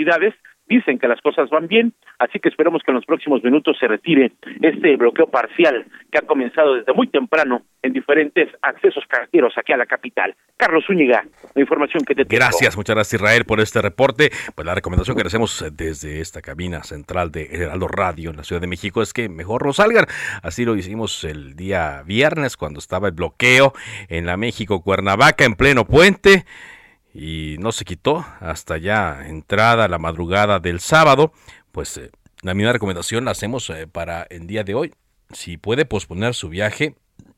[0.69, 3.88] dicen que las cosas van bien, así que esperemos que en los próximos minutos se
[3.88, 4.31] retire
[4.62, 9.77] este bloqueo parcial que ha comenzado desde muy temprano en diferentes accesos carreteros aquí a
[9.77, 10.35] la capital.
[10.55, 12.39] Carlos Zúñiga, la información que te tengo.
[12.39, 14.29] Gracias, muchas gracias Israel por este reporte.
[14.53, 18.62] Pues la recomendación que hacemos desde esta cabina central de Heraldo Radio en la Ciudad
[18.62, 20.05] de México es que mejor no salgan.
[20.43, 23.73] Así lo hicimos el día viernes cuando estaba el bloqueo
[24.07, 26.45] en la México Cuernavaca en pleno puente
[27.13, 31.34] y no se quitó hasta ya entrada la madrugada del sábado,
[31.72, 34.93] pues eh, la misma recomendación la hacemos eh, para el día de hoy.
[35.32, 36.95] Si puede posponer su viaje,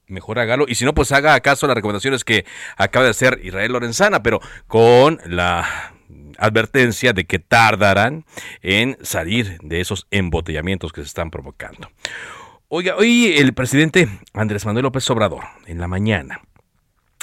[0.07, 0.65] mejor hágalo.
[0.67, 2.45] Y si no, pues haga acaso las recomendaciones que
[2.77, 5.93] acaba de hacer Israel Lorenzana, pero con la
[6.37, 8.25] advertencia de que tardarán
[8.61, 11.89] en salir de esos embotellamientos que se están provocando.
[12.67, 16.41] Oiga, hoy el presidente Andrés Manuel López Obrador, en la mañana,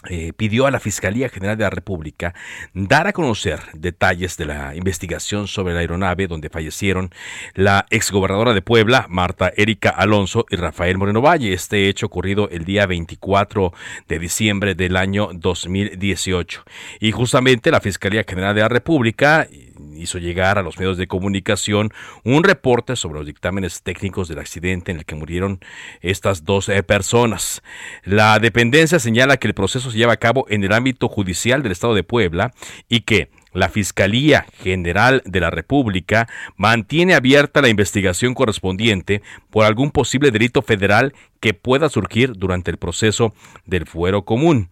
[0.08, 2.34] eh, pidió a la Fiscalía General de la República
[2.72, 7.10] dar a conocer detalles de la investigación sobre la aeronave donde fallecieron
[7.54, 11.52] la exgobernadora de Puebla, Marta Erika Alonso y Rafael Moreno Valle.
[11.52, 13.72] Este hecho ocurrido el día 24
[14.08, 16.64] de diciembre del año 2018.
[17.00, 19.46] Y justamente la Fiscalía General de la República
[19.94, 21.90] hizo llegar a los medios de comunicación
[22.24, 25.60] un reporte sobre los dictámenes técnicos del accidente en el que murieron
[26.00, 27.62] estas dos eh, personas.
[28.04, 31.72] La dependencia señala que el proceso se lleva a cabo en el ámbito judicial del
[31.72, 32.52] Estado de Puebla
[32.88, 39.90] y que la Fiscalía General de la República mantiene abierta la investigación correspondiente por algún
[39.90, 44.68] posible delito federal que pueda surgir durante el proceso del fuero común.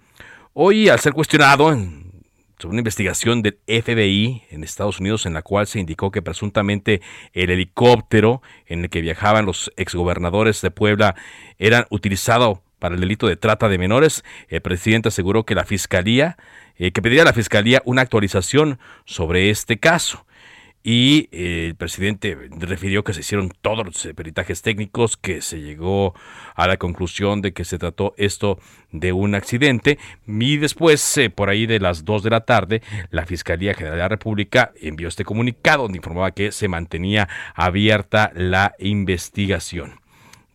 [0.53, 1.77] Hoy, al ser cuestionado
[2.59, 7.03] sobre una investigación del FBI en Estados Unidos en la cual se indicó que presuntamente
[7.33, 11.16] el helicóptero en el que viajaban los exgobernadores de Puebla
[11.59, 16.37] era utilizado para el delito de trata de menores, el presidente aseguró que la fiscalía,
[16.77, 20.26] eh, que pediría a la fiscalía una actualización sobre este caso
[20.88, 26.14] y eh, el presidente refirió que se hicieron todos los peritajes técnicos, que se llegó
[26.55, 28.61] a la conclusión de que se trató esto
[28.92, 29.99] de un accidente.
[30.29, 34.03] Y después, eh, por ahí de las 2 de la tarde, la Fiscalía General de
[34.05, 39.99] la República envió este comunicado donde informaba que se mantenía abierta la investigación.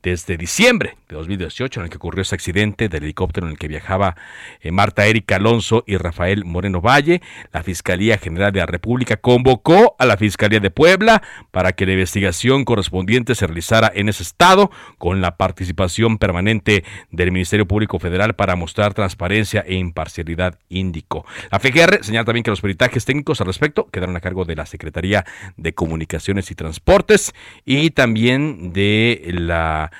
[0.01, 3.67] Desde diciembre de 2018, en el que ocurrió ese accidente del helicóptero en el que
[3.67, 4.15] viajaba
[4.61, 7.21] eh, Marta Erika Alonso y Rafael Moreno Valle,
[7.51, 11.21] la Fiscalía General de la República convocó a la Fiscalía de Puebla
[11.51, 17.31] para que la investigación correspondiente se realizara en ese estado, con la participación permanente del
[17.31, 21.25] Ministerio Público Federal para mostrar transparencia e imparcialidad, indicó.
[21.51, 24.65] La FGR señala también que los peritajes técnicos al respecto quedaron a cargo de la
[24.65, 25.25] Secretaría
[25.57, 27.33] de Comunicaciones y Transportes
[27.65, 29.91] y también de la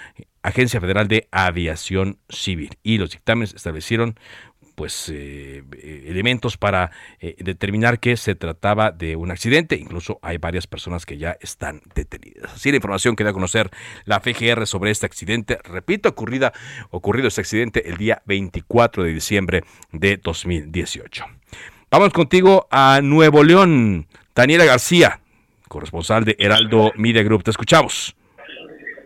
[0.43, 2.77] Agencia Federal de Aviación Civil.
[2.83, 4.15] Y los dictámenes establecieron
[4.75, 9.75] pues eh, eh, elementos para eh, determinar que se trataba de un accidente.
[9.75, 12.53] Incluso hay varias personas que ya están detenidas.
[12.53, 13.69] Así la información que da a conocer
[14.05, 15.59] la FGR sobre este accidente.
[15.63, 16.53] Repito, ocurrida,
[16.89, 21.25] ocurrido este accidente el día 24 de diciembre de 2018.
[21.91, 24.07] Vamos contigo a Nuevo León.
[24.33, 25.19] Daniela García,
[25.67, 27.43] corresponsal de Heraldo Media Group.
[27.43, 28.15] Te escuchamos.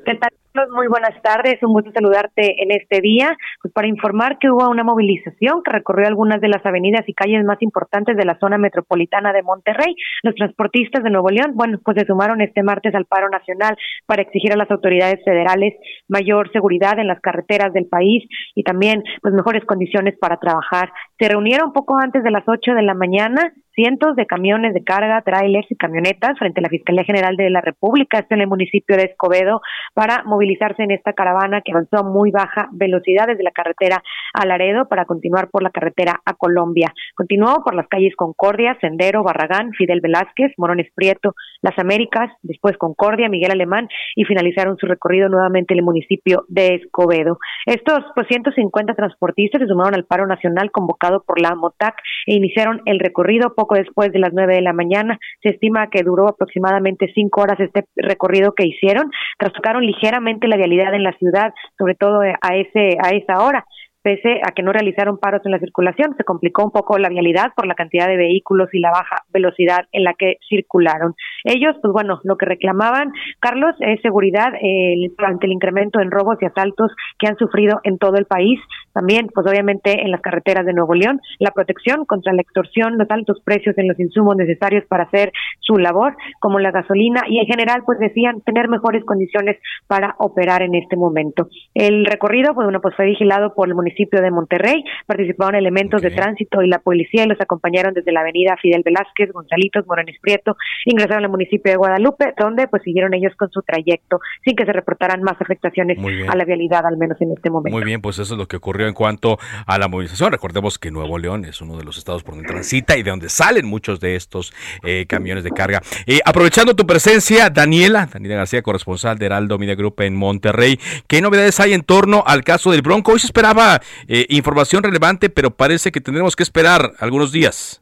[0.06, 0.45] ¿Qué tal?
[0.72, 4.86] Muy buenas tardes, un gusto saludarte en este día, pues para informar que hubo una
[4.86, 9.34] movilización que recorrió algunas de las avenidas y calles más importantes de la zona metropolitana
[9.34, 9.96] de Monterrey.
[10.24, 14.22] Los transportistas de Nuevo León, bueno, pues se sumaron este martes al paro nacional para
[14.22, 15.74] exigir a las autoridades federales
[16.08, 18.24] mayor seguridad en las carreteras del país
[18.56, 20.90] y también pues mejores condiciones para trabajar.
[21.20, 25.22] Se reunieron poco antes de las 8 de la mañana cientos de camiones de carga,
[25.22, 29.04] trailers y camionetas frente a la Fiscalía General de la República, en el municipio de
[29.04, 29.62] Escobedo,
[29.94, 34.02] para movilizarse en esta caravana que avanzó a muy baja velocidad desde la carretera
[34.34, 36.94] a Laredo para continuar por la carretera a Colombia.
[37.16, 43.30] Continuó por las calles Concordia, Sendero, Barragán, Fidel Velázquez, Morones Prieto, Las Américas, después Concordia,
[43.30, 47.38] Miguel Alemán y finalizaron su recorrido nuevamente en el municipio de Escobedo.
[47.66, 51.96] Estos pues 150 transportistas se sumaron al paro nacional convocado por la MOTAC
[52.28, 55.18] e iniciaron el recorrido poco después de las nueve de la mañana.
[55.42, 59.10] Se estima que duró aproximadamente cinco horas este recorrido que hicieron.
[59.40, 63.66] Trastocaron ligeramente la vialidad en la ciudad, sobre todo a ese a esa hora
[64.06, 66.14] pese a que no realizaron paros en la circulación.
[66.16, 69.88] Se complicó un poco la vialidad por la cantidad de vehículos y la baja velocidad
[69.92, 71.16] en la que circularon.
[71.44, 76.38] Ellos, pues bueno, lo que reclamaban, Carlos, es seguridad eh, ante el incremento en robos
[76.40, 78.60] y asaltos que han sufrido en todo el país.
[78.94, 83.10] También, pues obviamente en las carreteras de Nuevo León, la protección contra la extorsión, los
[83.10, 87.48] altos precios en los insumos necesarios para hacer su labor, como la gasolina, y en
[87.48, 91.48] general, pues decían tener mejores condiciones para operar en este momento.
[91.74, 94.84] El recorrido, pues bueno, pues fue vigilado por el municipio municipio de Monterrey.
[95.06, 99.32] Participaron elementos de tránsito y la policía y los acompañaron desde la avenida Fidel Velázquez,
[99.32, 104.20] Gonzalitos, Morones Prieto, ingresaron al municipio de Guadalupe, donde pues siguieron ellos con su trayecto
[104.44, 107.76] sin que se reportaran más afectaciones a la vialidad, al menos en este momento.
[107.76, 110.32] Muy bien, pues eso es lo que ocurrió en cuanto a la movilización.
[110.32, 113.30] Recordemos que Nuevo León es uno de los estados por donde transita y de donde
[113.30, 114.54] salen muchos de estos
[114.84, 115.82] eh, camiones de carga.
[116.06, 121.22] Eh, aprovechando tu presencia, Daniela, Daniela García, corresponsal de Heraldo Media Group en Monterrey, ¿qué
[121.22, 123.14] novedades hay en torno al caso del Bronco?
[123.14, 127.82] Hoy se esperaba eh, información relevante, pero parece que tendremos que esperar algunos días.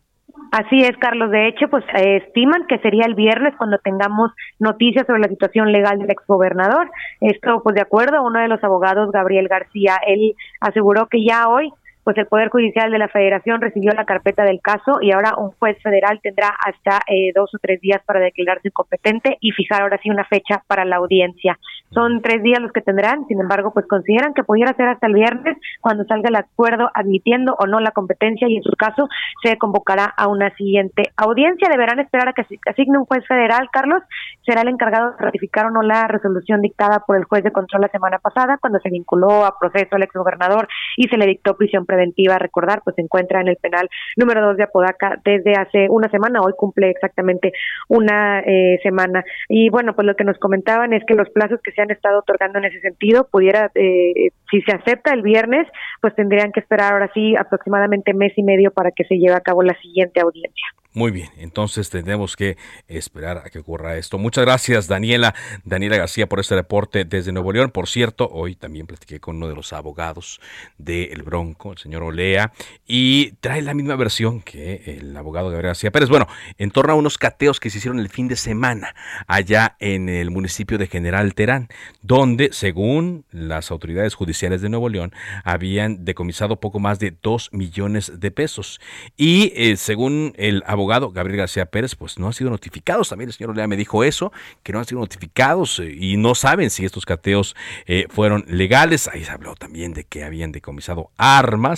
[0.54, 1.32] Así es, Carlos.
[1.32, 5.72] De hecho, pues eh, estiman que sería el viernes cuando tengamos noticias sobre la situación
[5.72, 6.92] legal del exgobernador.
[7.22, 11.72] Esto, pues de acuerdo uno de los abogados, Gabriel García, él aseguró que ya hoy
[12.04, 15.52] pues el Poder Judicial de la Federación recibió la carpeta del caso y ahora un
[15.52, 20.00] juez federal tendrá hasta eh, dos o tres días para declararse incompetente y fijar ahora
[20.02, 21.58] sí una fecha para la audiencia.
[21.92, 25.14] Son tres días los que tendrán, sin embargo, pues consideran que pudiera ser hasta el
[25.14, 29.08] viernes cuando salga el acuerdo admitiendo o no la competencia y en su caso
[29.44, 31.70] se convocará a una siguiente audiencia.
[31.70, 34.02] Deberán esperar a que se asigne un juez federal, Carlos,
[34.46, 37.82] será el encargado de ratificar o no la resolución dictada por el juez de control
[37.82, 41.86] la semana pasada cuando se vinculó a proceso al exgobernador y se le dictó prisión
[41.94, 42.40] preventiva.
[42.40, 46.42] Recordar, pues se encuentra en el penal número 2 de Apodaca desde hace una semana,
[46.42, 47.52] hoy cumple exactamente
[47.88, 49.24] una eh, semana.
[49.48, 52.20] Y bueno, pues lo que nos comentaban es que los plazos que se han estado
[52.20, 55.68] otorgando en ese sentido, pudiera, eh, si se acepta el viernes,
[56.02, 59.42] pues tendrían que esperar ahora sí aproximadamente mes y medio para que se lleve a
[59.42, 60.68] cabo la siguiente audiencia.
[60.96, 62.56] Muy bien, entonces tenemos que
[62.88, 64.20] esperar a que ocurra esto.
[64.20, 65.34] Muchas gracias, Daniela,
[65.64, 67.72] Daniela García, por este reporte desde Nuevo León.
[67.72, 70.40] Por cierto, hoy también platiqué con uno de los abogados
[70.78, 72.54] del Bronco, el señor Olea,
[72.86, 76.10] y trae la misma versión que el abogado Gabriel García Pérez.
[76.10, 76.28] Bueno,
[76.58, 78.96] en torno a unos cateos que se hicieron el fin de semana
[79.28, 81.70] allá en el municipio de General Terán,
[82.02, 85.14] donde, según las autoridades judiciales de Nuevo León,
[85.44, 88.80] habían decomisado poco más de dos millones de pesos.
[89.18, 93.10] Y eh, según el abogado, abogado Gabriel García Pérez, pues no han sido notificados.
[93.10, 96.36] También el señor Olea me dijo eso, que no han sido notificados eh, y no
[96.36, 97.56] saben si estos cateos
[97.86, 99.08] eh, fueron legales.
[99.08, 101.73] Ahí se habló también de que habían decomisado armas,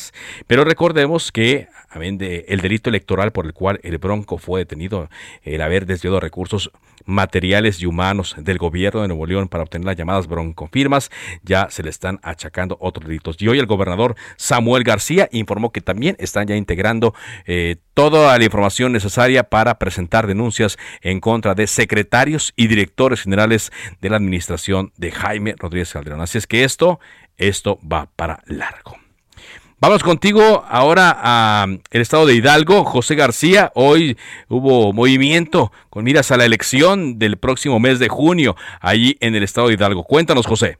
[0.47, 5.09] pero recordemos que el delito electoral por el cual el Bronco fue detenido,
[5.43, 6.71] el haber desviado recursos
[7.05, 11.11] materiales y humanos del gobierno de Nuevo León para obtener las llamadas broncofirmas,
[11.43, 13.37] ya se le están achacando otros delitos.
[13.39, 17.13] Y hoy el gobernador Samuel García informó que también están ya integrando
[17.45, 23.71] eh, toda la información necesaria para presentar denuncias en contra de secretarios y directores generales
[24.01, 26.21] de la administración de Jaime Rodríguez Calderón.
[26.21, 26.99] Así es que esto,
[27.37, 29.04] esto va para largo.
[29.81, 33.71] Vamos contigo ahora a el estado de Hidalgo, José García.
[33.75, 34.15] Hoy
[34.47, 39.43] hubo movimiento con miras a la elección del próximo mes de junio allí en el
[39.43, 40.05] estado de Hidalgo.
[40.05, 40.77] Cuéntanos, José.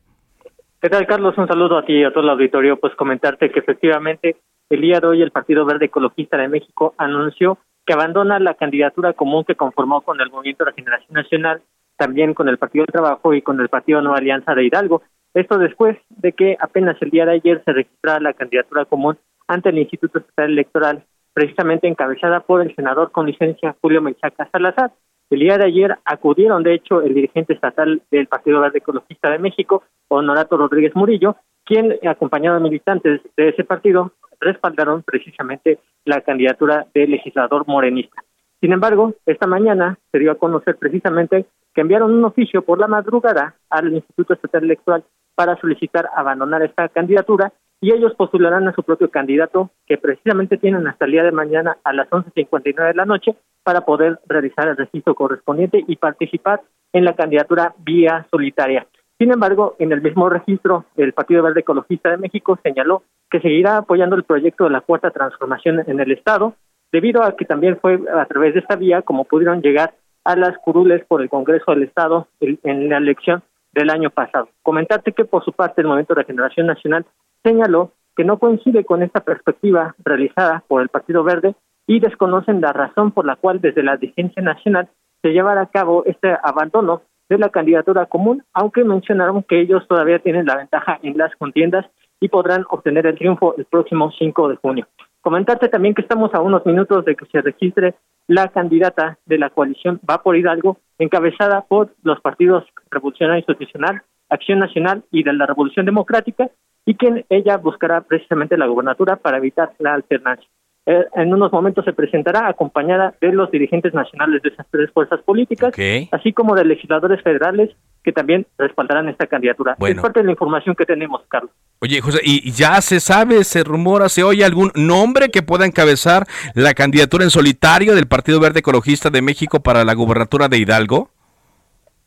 [0.81, 1.37] ¿Qué tal, Carlos?
[1.37, 2.79] Un saludo a ti y a todo el auditorio.
[2.79, 4.37] Pues comentarte que efectivamente
[4.69, 9.11] el día de hoy el Partido Verde Ecologista de México anunció que abandona la candidatura
[9.11, 11.61] común que conformó con el Movimiento de Regeneración Nacional,
[11.97, 15.03] también con el Partido del Trabajo y con el Partido Nueva Alianza de Hidalgo.
[15.36, 19.17] Esto después de que apenas el día de ayer se registrara la candidatura común
[19.49, 24.93] ante el Instituto Estatal Electoral, precisamente encabezada por el senador con licencia Julio Menchaca Salazar.
[25.29, 29.39] El día de ayer acudieron, de hecho, el dirigente estatal del Partido Verde Ecologista de
[29.39, 36.88] México, Honorato Rodríguez Murillo, quien, acompañado de militantes de ese partido, respaldaron precisamente la candidatura
[36.93, 38.23] del legislador morenista.
[38.61, 42.88] Sin embargo, esta mañana se dio a conocer precisamente que enviaron un oficio por la
[42.88, 45.03] madrugada al Instituto Estatal Electoral
[45.36, 50.88] para solicitar abandonar esta candidatura y ellos postularán a su propio candidato que precisamente tienen
[50.88, 54.77] hasta el día de mañana a las 11.59 de la noche para poder realizar el
[54.77, 56.61] registro correspondiente y participar
[56.93, 58.88] en la candidatura vía solitaria.
[59.17, 63.77] Sin embargo, en el mismo registro, el Partido Verde Ecologista de México señaló que seguirá
[63.77, 66.55] apoyando el proyecto de la cuarta transformación en el Estado,
[66.91, 70.57] debido a que también fue a través de esta vía como pudieron llegar a las
[70.59, 73.43] curules por el Congreso del Estado en la elección
[73.76, 74.49] del año pasado.
[74.63, 77.05] Comentarte que por su parte el Movimiento de Regeneración Nacional
[77.43, 81.53] señaló que no coincide con esta perspectiva realizada por el Partido Verde
[81.86, 84.88] y desconocen la razón por la cual desde la dirigencia nacional
[85.21, 90.19] se llevará a cabo este abandono de la candidatura común, aunque mencionaron que ellos todavía
[90.19, 91.86] tienen la ventaja en las contiendas
[92.19, 94.88] y podrán obtener el triunfo el próximo 5 de junio.
[95.21, 97.95] Comentarte también que estamos a unos minutos de que se registre
[98.28, 102.63] la candidata de la coalición Va por Hidalgo, encabezada por los partidos
[102.95, 106.49] Revolucionario Institucional, Acción Nacional y de la Revolución Democrática,
[106.85, 110.47] y quien ella buscará precisamente la gobernatura para evitar la alternancia.
[110.87, 115.19] Eh, en unos momentos se presentará acompañada de los dirigentes nacionales de esas tres fuerzas
[115.23, 115.73] políticas,
[116.11, 117.71] así como de legisladores federales
[118.03, 119.75] que también respaldarán esta candidatura.
[119.79, 121.49] Es parte de la información que tenemos, Carlos.
[121.81, 126.27] Oye, José, ¿y ya se sabe, se rumora, se oye algún nombre que pueda encabezar
[126.53, 131.09] la candidatura en solitario del Partido Verde Ecologista de México para la gubernatura de Hidalgo?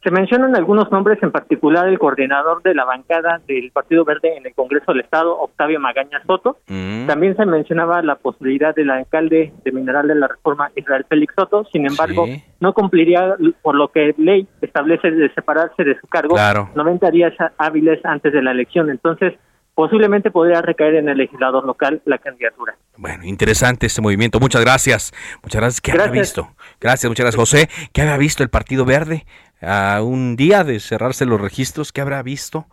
[0.02, 4.46] Se mencionan algunos nombres, en particular el coordinador de la bancada del Partido Verde en
[4.46, 6.58] el Congreso del Estado, Octavio Magaña Soto.
[6.68, 7.06] Mm.
[7.08, 11.64] También se mencionaba la posibilidad del alcalde de Mineral de la Reforma, Israel Félix Soto.
[11.72, 12.26] Sin embargo,
[12.60, 16.36] no cumpliría por lo que ley establece de separarse de su cargo
[16.76, 18.90] 90 días hábiles antes de la elección.
[18.90, 19.34] Entonces,
[19.78, 22.76] posiblemente podría recaer en el legislador local la candidatura.
[22.96, 24.40] Bueno, interesante este movimiento.
[24.40, 25.12] Muchas gracias.
[25.40, 25.80] Muchas gracias.
[25.80, 26.50] ¿Qué había visto?
[26.80, 27.68] Gracias, muchas gracias, José.
[27.92, 29.24] ¿Qué había visto el Partido Verde
[29.62, 31.92] a un día de cerrarse los registros?
[31.92, 32.66] ¿Qué habrá visto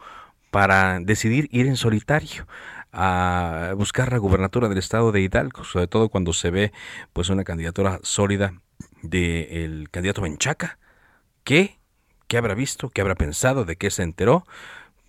[0.50, 2.48] para decidir ir en solitario?
[2.92, 6.72] a buscar la gubernatura del estado de Hidalgo, sobre todo cuando se ve
[7.12, 8.54] pues una candidatura sólida
[9.04, 10.80] del candidato Benchaca,
[11.44, 11.78] que
[12.28, 12.90] ¿Qué habrá visto?
[12.90, 13.66] ¿Qué habrá pensado?
[13.66, 14.46] ¿De qué se enteró?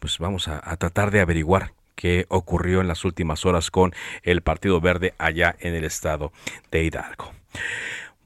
[0.00, 3.92] Pues vamos a, a tratar de averiguar qué ocurrió en las últimas horas con
[4.22, 6.32] el Partido Verde allá en el estado
[6.70, 7.32] de Hidalgo.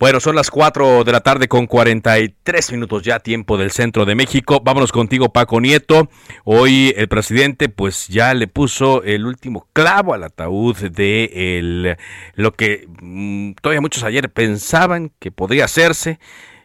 [0.00, 4.14] Bueno, son las 4 de la tarde con 43 minutos ya, tiempo del centro de
[4.14, 4.62] México.
[4.64, 6.08] Vámonos contigo, Paco Nieto.
[6.44, 11.98] Hoy el presidente pues ya le puso el último clavo al ataúd de el,
[12.34, 16.18] lo que mm, todavía muchos ayer pensaban que podría hacerse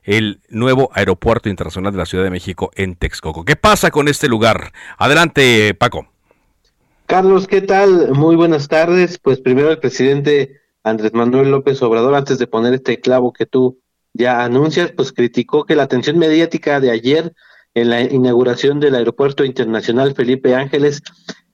[0.04, 3.44] el nuevo aeropuerto internacional de la Ciudad de México en Texcoco.
[3.44, 4.72] ¿Qué pasa con este lugar?
[4.98, 6.15] Adelante, Paco.
[7.06, 8.14] Carlos, ¿qué tal?
[8.14, 9.20] Muy buenas tardes.
[9.20, 13.80] Pues primero el presidente Andrés Manuel López Obrador, antes de poner este clavo que tú
[14.14, 17.34] ya anuncias, pues criticó que la atención mediática de ayer
[17.76, 21.04] en la inauguración del Aeropuerto Internacional Felipe Ángeles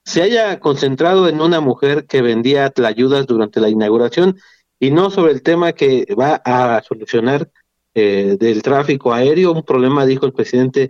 [0.04, 4.38] se haya concentrado en una mujer que vendía tlayudas durante la inauguración
[4.80, 7.50] y no sobre el tema que va a solucionar
[7.94, 10.88] eh, del tráfico aéreo, un problema, dijo el presidente,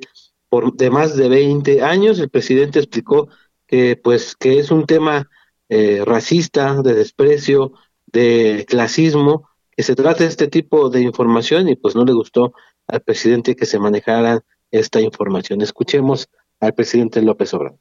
[0.48, 2.20] por de más de 20 años.
[2.20, 3.28] El presidente explicó
[3.72, 5.30] que pues que es un tema
[5.70, 7.72] eh, racista, de desprecio,
[8.04, 12.52] de clasismo, que se trata de este tipo de información y pues no le gustó
[12.86, 15.62] al presidente que se manejara esta información.
[15.62, 16.28] Escuchemos
[16.60, 17.78] al presidente López Obrador.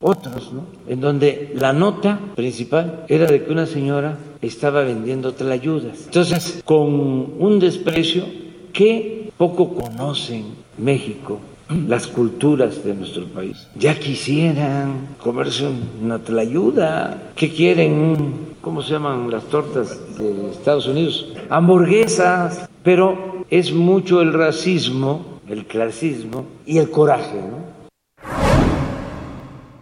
[0.00, 0.66] Otros, ¿no?
[0.86, 6.04] En donde la nota principal era de que una señora estaba vendiendo tlayudas.
[6.04, 8.26] Entonces, con un desprecio
[8.74, 11.40] que poco conocen México,
[11.88, 13.68] las culturas de nuestro país.
[13.76, 15.68] Ya quisieran comerse
[16.02, 17.32] una tlayuda.
[17.34, 18.52] ¿Qué quieren?
[18.62, 21.34] ¿cómo se llaman las tortas de Estados Unidos?
[21.50, 27.72] Hamburguesas, pero es mucho el racismo, el clasismo y el coraje, ¿no?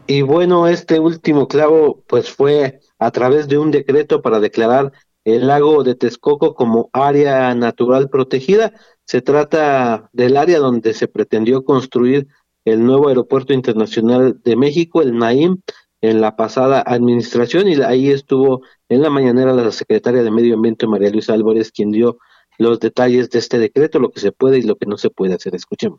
[0.07, 4.91] Y bueno, este último clavo pues fue a través de un decreto para declarar
[5.24, 8.72] el lago de Texcoco como área natural protegida.
[9.11, 12.28] Se trata del área donde se pretendió construir
[12.64, 15.56] el nuevo aeropuerto internacional de México, el NAIM,
[16.00, 20.86] en la pasada administración y ahí estuvo en la mañanera la secretaria de Medio Ambiente
[20.86, 22.18] María Luisa Álvarez quien dio
[22.56, 25.34] los detalles de este decreto, lo que se puede y lo que no se puede
[25.34, 25.56] hacer.
[25.56, 25.98] Escuchemos.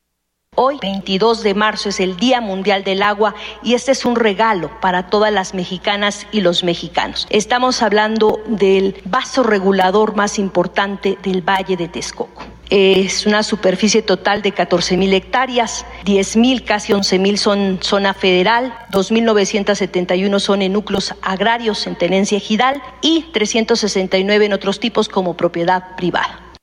[0.55, 4.71] Hoy, 22 de marzo, es el Día Mundial del Agua y este es un regalo
[4.79, 7.27] para todas las mexicanas y los mexicanos.
[7.29, 12.41] Estamos hablando del vaso regulador más importante del Valle de Texcoco.
[12.71, 18.13] Es una superficie total de 14 mil hectáreas, 10 mil, casi 11 mil son zona
[18.13, 25.35] federal, 2.971 son en núcleos agrarios en tenencia ejidal y 369 en otros tipos como
[25.35, 26.53] propiedad privada.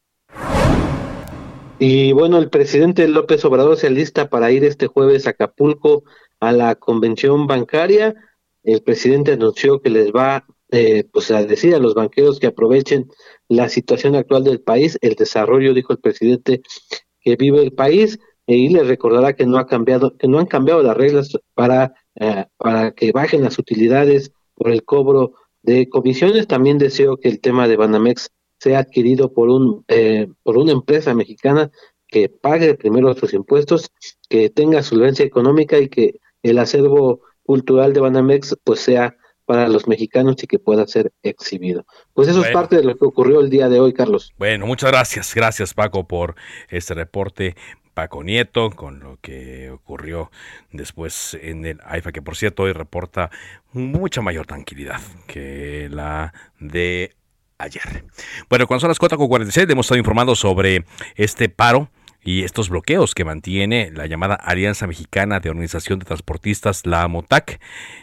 [1.79, 6.05] Y bueno, el presidente López Obrador se alista para ir este jueves a Acapulco
[6.41, 8.15] a la convención bancaria.
[8.65, 13.09] El presidente anunció que les va eh, pues a decir a los banqueros que aprovechen
[13.49, 16.63] la situación actual del país, el desarrollo, dijo el presidente,
[17.21, 20.83] que vive el país, y le recordará que no ha cambiado, que no han cambiado
[20.83, 26.47] las reglas para, eh, para que bajen las utilidades por el cobro de comisiones.
[26.47, 31.15] También deseo que el tema de Banamex sea adquirido por un eh, por una empresa
[31.15, 31.71] mexicana
[32.07, 33.91] que pague primero sus impuestos,
[34.31, 39.15] que tenga solvencia económica y que el acervo cultural de Banamex pues sea
[39.49, 41.87] para los mexicanos y que pueda ser exhibido.
[42.13, 44.35] Pues eso es parte de lo que ocurrió el día de hoy, Carlos.
[44.37, 45.35] Bueno, muchas gracias.
[45.35, 46.35] Gracias, Paco, por
[46.69, 47.57] este reporte.
[47.95, 50.31] Paco Nieto, con lo que ocurrió
[50.71, 53.31] después en el AIFA, que por cierto hoy reporta
[53.73, 57.17] mucha mayor tranquilidad que la de
[57.57, 58.05] ayer.
[58.51, 60.85] Bueno, cuando son las 4.46 hemos estado informando sobre
[61.17, 61.91] este paro
[62.29, 67.59] y estos bloqueos que mantiene la llamada Alianza Mexicana de Organización de Transportistas, la AMOTAC,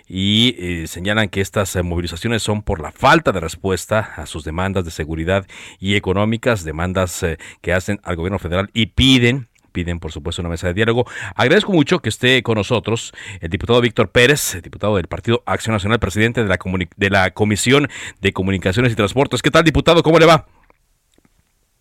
[0.07, 4.43] y eh, señalan que estas eh, movilizaciones son por la falta de respuesta a sus
[4.43, 5.45] demandas de seguridad
[5.79, 10.49] y económicas, demandas eh, que hacen al gobierno federal y piden piden, por supuesto, una
[10.49, 11.05] mesa de diálogo.
[11.35, 15.99] Agradezco mucho que esté con nosotros el diputado Víctor Pérez, diputado del Partido Acción Nacional,
[15.99, 16.57] presidente de la,
[16.95, 17.89] de la Comisión
[18.21, 19.43] de Comunicaciones y Transportes.
[19.43, 20.01] ¿Qué tal, diputado?
[20.01, 20.45] ¿Cómo le va?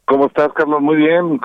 [0.06, 0.82] ¿Cómo estás, Carlos?
[0.82, 1.40] Muy bien.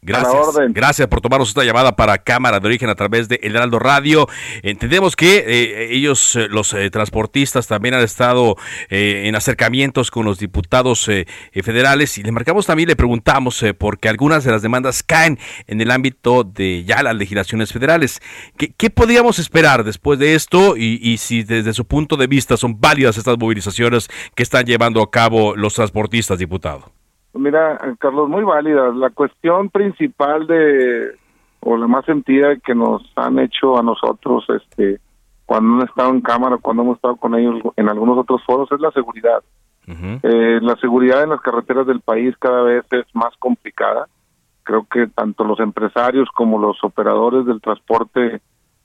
[0.00, 0.46] Gracias.
[0.70, 4.28] Gracias por tomarnos esta llamada para Cámara de Origen a través de El Heraldo Radio.
[4.62, 8.56] Entendemos que eh, ellos, eh, los eh, transportistas, también han estado
[8.90, 11.10] en acercamientos con los diputados
[11.52, 15.90] federales y le marcamos también, le preguntamos, porque algunas de las demandas caen en el
[15.90, 18.20] ámbito de ya las legislaciones federales.
[18.56, 22.56] ¿Qué, qué podríamos esperar después de esto y, y si desde su punto de vista
[22.56, 26.97] son válidas estas movilizaciones que están llevando a cabo los transportistas, diputado?
[27.34, 28.92] Mira, Carlos, muy válida.
[28.94, 31.12] La cuestión principal de,
[31.60, 35.00] o la más sentida que nos han hecho a nosotros, este,
[35.46, 38.80] cuando hemos estado en cámara, cuando hemos estado con ellos en algunos otros foros, es
[38.80, 39.42] la seguridad.
[40.22, 44.06] eh, la seguridad en las carreteras del país cada vez es más complicada,
[44.62, 48.42] creo que tanto los empresarios como los operadores del transporte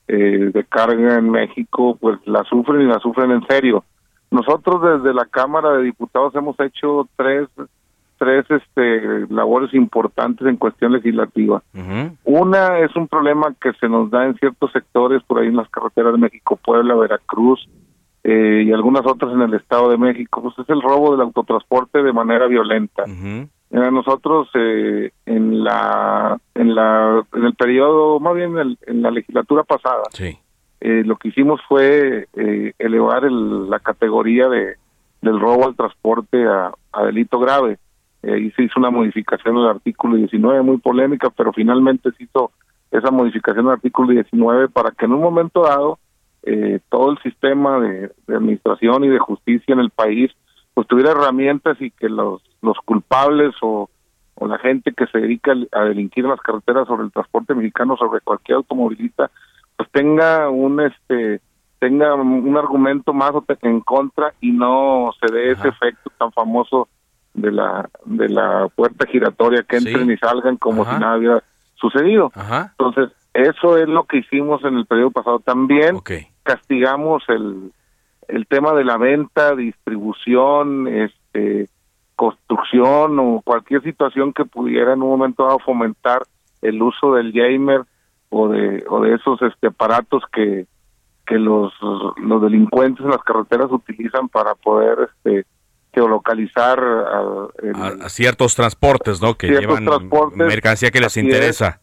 [0.07, 3.83] eh, de carga en México pues la sufren y la sufren en serio.
[4.31, 7.49] Nosotros desde la Cámara de Diputados hemos hecho tres
[8.17, 11.61] tres este labores importantes en cuestión legislativa.
[12.23, 15.69] Una es un problema que se nos da en ciertos sectores por ahí en las
[15.69, 17.67] carreteras de México, Puebla, Veracruz
[18.23, 20.41] eh, y algunas otras en el Estado de México.
[20.41, 23.03] Pues es el robo del autotransporte de manera violenta.
[23.69, 30.03] nosotros eh, en la en la en el periodo más bien en, la legislatura pasada
[30.79, 32.27] eh, lo que hicimos fue
[32.77, 34.75] elevar la categoría de
[35.21, 37.79] del robo al transporte a, a delito grave
[38.31, 42.51] ahí se hizo una modificación del artículo 19 muy polémica pero finalmente se hizo
[42.91, 45.99] esa modificación del artículo 19 para que en un momento dado
[46.43, 50.31] eh, todo el sistema de, administración y de justicia en el país
[50.73, 53.89] pues tuviera herramientas y que los, los culpables o,
[54.35, 58.21] o la gente que se dedica a delinquir las carreteras sobre el transporte mexicano, sobre
[58.21, 59.29] cualquier automovilista,
[59.77, 61.41] pues tenga un este
[61.79, 66.87] tenga un argumento más en contra y no se dé ese efecto tan famoso
[67.33, 71.43] de la de la puerta giratoria que entren y salgan como si nada hubiera
[71.75, 72.31] sucedido.
[72.71, 75.39] Entonces, eso es lo que hicimos en el periodo pasado.
[75.39, 75.99] También
[76.43, 77.71] castigamos el,
[78.27, 81.69] el tema de la venta, distribución, este
[82.15, 86.21] construcción o cualquier situación que pudiera en un momento dado fomentar
[86.61, 87.81] el uso del gamer
[88.29, 90.67] o de o de esos este aparatos que
[91.25, 91.73] que los
[92.21, 95.45] los delincuentes en las carreteras utilizan para poder este
[95.93, 99.35] geolocalizar a, ciertos transportes, ¿no?
[99.35, 99.87] Que llevan
[100.35, 101.79] mercancía que les interesa.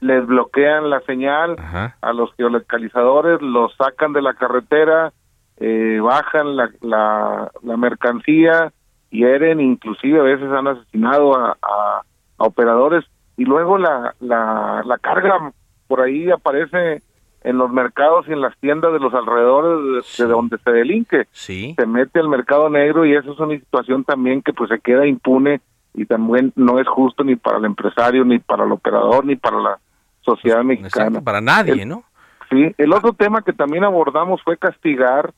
[0.00, 1.56] les bloquean la señal
[2.00, 5.12] a los geolocalizadores, los sacan de la carretera,
[5.58, 8.72] eh, bajan la, la, la, mercancía,
[9.10, 12.02] hieren, inclusive a veces han asesinado a, a,
[12.36, 13.04] operadores
[13.38, 15.52] y luego la, la, la carga
[15.86, 17.02] por ahí aparece
[17.46, 21.26] en los mercados y en las tiendas de los alrededores de, donde se delinque.
[21.30, 25.06] Se mete al mercado negro y eso es una situación también que pues se queda
[25.06, 25.60] impune
[25.94, 29.60] y también no es justo ni para el empresario, ni para el operador, ni para
[29.60, 29.78] la
[30.22, 31.20] sociedad pues, mexicana.
[31.20, 32.02] para nadie, ¿no?
[32.50, 35.32] Sí, el otro tema que también abordamos fue castigar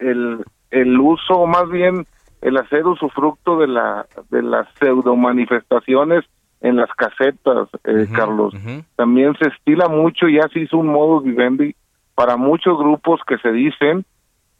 [0.00, 2.04] el, el uso, o más bien
[2.42, 6.24] el hacer usufructo de la de las pseudo manifestaciones
[6.60, 8.54] en las casetas, eh, Carlos.
[8.96, 11.74] También se estila mucho, ya se hizo un modo vivendi
[12.14, 14.04] para muchos grupos que se dicen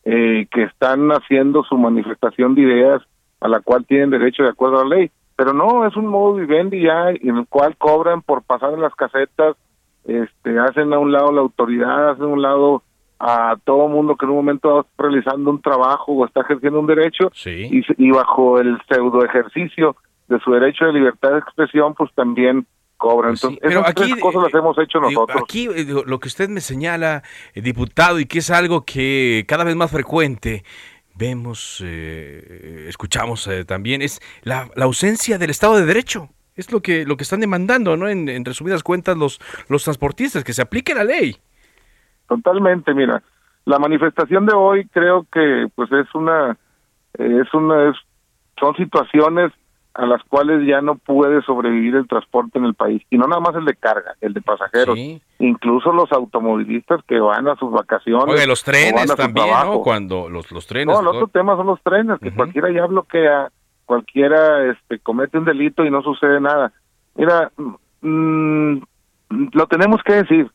[0.04, 3.02] eh, que están haciendo su manifestación de ideas
[3.40, 5.10] a la cual tienen derecho de acuerdo a la ley.
[5.36, 8.94] Pero no, es un modo vivendi ya en el cual cobran por pasar en las
[8.94, 9.56] casetas,
[10.04, 12.82] este, hacen a un lado la autoridad, hacen a un lado
[13.18, 16.86] a todo mundo que en un momento está realizando un trabajo o está ejerciendo un
[16.86, 19.96] derecho y, y bajo el pseudo ejercicio
[20.28, 22.66] de su derecho de libertad de expresión, pues también
[22.96, 23.32] cobran.
[23.32, 25.42] Pues Entonces, pero aquí, cosas las hemos hecho nosotros.
[25.42, 27.22] Aquí eh, lo que usted me señala,
[27.54, 30.64] eh, diputado, y que es algo que cada vez más frecuente
[31.16, 36.28] vemos, eh, escuchamos también, es la, ausencia del Estado de Derecho.
[36.56, 38.08] Es lo que, lo que están demandando, ¿no?
[38.08, 41.36] En, resumidas cuentas, los, los transportistas, que se aplique la ley.
[42.28, 43.22] Totalmente, mira.
[43.64, 46.56] La manifestación de hoy creo que pues es una
[47.14, 47.96] es una es,
[48.58, 49.52] son situaciones
[49.94, 53.02] a las cuales ya no puede sobrevivir el transporte en el país.
[53.10, 54.98] Y no nada más el de carga, el de pasajeros.
[55.38, 58.34] Incluso los automovilistas que van a sus vacaciones.
[58.34, 59.80] Oye, los trenes también, ¿no?
[59.82, 60.92] Cuando los, los trenes.
[60.92, 63.52] No, el otro tema son los trenes, que cualquiera ya bloquea,
[63.84, 66.72] cualquiera este, comete un delito y no sucede nada.
[67.14, 67.52] Mira,
[68.00, 68.78] mm,
[69.52, 70.50] lo tenemos que decir.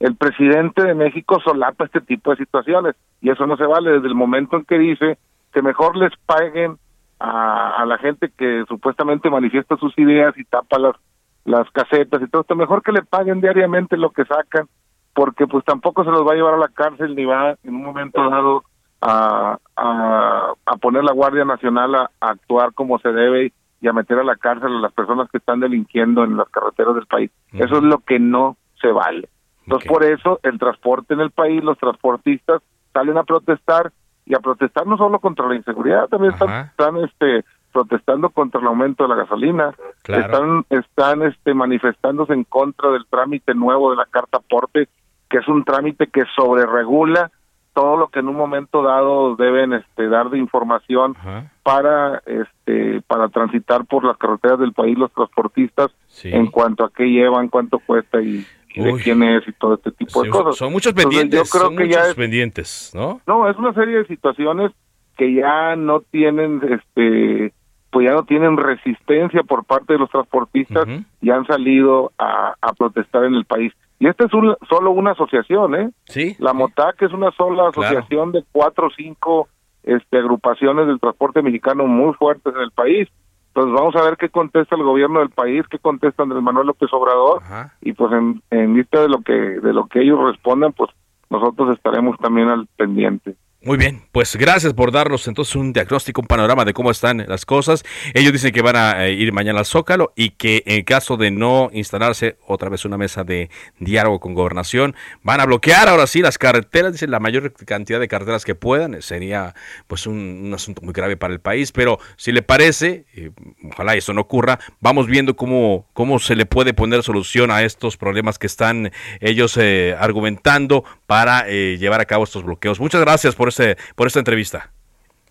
[0.00, 4.08] El presidente de México solapa este tipo de situaciones y eso no se vale desde
[4.08, 5.18] el momento en que dice
[5.52, 6.76] que mejor les paguen
[7.24, 10.96] a, la gente que supuestamente manifiesta sus ideas y tapa las
[11.44, 14.66] las casetas y todo esto, mejor que le paguen diariamente lo que sacan,
[15.12, 17.82] porque pues tampoco se los va a llevar a la cárcel ni va en un
[17.82, 18.64] momento dado
[19.02, 23.52] a, a, poner la Guardia Nacional a, actuar como se debe
[23.82, 26.94] y a meter a la cárcel a las personas que están delinquiendo en las carreteras
[26.94, 27.30] del país.
[27.52, 29.28] Eso es lo que no se vale.
[29.66, 32.62] Entonces, por eso el transporte en el país, los transportistas
[32.94, 33.92] salen a protestar
[34.26, 38.66] y a protestar no solo contra la inseguridad, también están, están, este protestando contra el
[38.68, 39.74] aumento de la gasolina,
[40.06, 44.88] están están este manifestándose en contra del trámite nuevo de la carta aporte,
[45.28, 47.32] que es un trámite que sobreregula
[47.74, 51.16] todo lo que en un momento dado deben este dar de información
[51.64, 55.90] para este para transitar por las carreteras del país los transportistas
[56.22, 58.46] en cuanto a qué llevan, cuánto cuesta y
[58.82, 60.56] de quién es y todo este tipo de cosas.
[60.56, 63.20] Son muchos pendientes, yo creo que ya es, pendientes, ¿no?
[63.26, 64.72] No, es una serie de situaciones
[65.16, 67.52] que ya no tienen este
[67.94, 70.84] pues ya no tienen resistencia por parte de los transportistas
[71.20, 73.72] y han salido a, protestar en el país.
[74.00, 75.90] Y esta es un, solo una asociación, ¿eh?
[76.06, 76.34] Sí.
[76.40, 79.48] La MOTAC es una sola asociación de cuatro o cinco
[79.84, 83.08] este, agrupaciones del transporte mexicano muy fuertes en el país.
[83.54, 86.92] Entonces vamos a ver qué contesta el gobierno del país, qué contesta Andrés Manuel López
[86.92, 87.40] Obrador
[87.80, 90.90] y pues en, en vista de lo que de lo que ellos respondan, pues
[91.30, 93.36] nosotros estaremos también al pendiente.
[93.66, 97.46] Muy bien, pues gracias por darnos entonces un diagnóstico, un panorama de cómo están las
[97.46, 97.82] cosas.
[98.12, 101.30] Ellos dicen que van a eh, ir mañana al Zócalo y que en caso de
[101.30, 103.48] no instalarse otra vez una mesa de
[103.78, 108.06] diálogo con gobernación, van a bloquear ahora sí las carreteras, dicen la mayor cantidad de
[108.06, 109.00] carreteras que puedan.
[109.00, 109.54] Sería
[109.86, 113.30] pues un, asunto muy grave para el país, pero si le parece, eh,
[113.72, 117.96] ojalá eso no ocurra, vamos viendo cómo, cómo se le puede poner solución a estos
[117.96, 122.78] problemas que están ellos eh, argumentando para llevar a cabo estos bloqueos.
[122.78, 123.53] Muchas gracias por
[123.94, 124.70] por esta entrevista.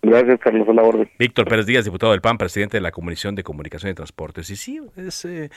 [0.06, 1.10] Gracias, Carlos, a la orden.
[1.18, 4.50] Víctor Pérez Díaz, diputado del PAN, presidente de la Comisión de Comunicación y Transportes.
[4.50, 5.50] Y sí, es eh,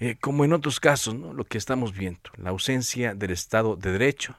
[0.00, 1.32] eh, como en otros casos, ¿no?
[1.32, 4.34] lo que estamos viendo, la ausencia del Estado de Derecho,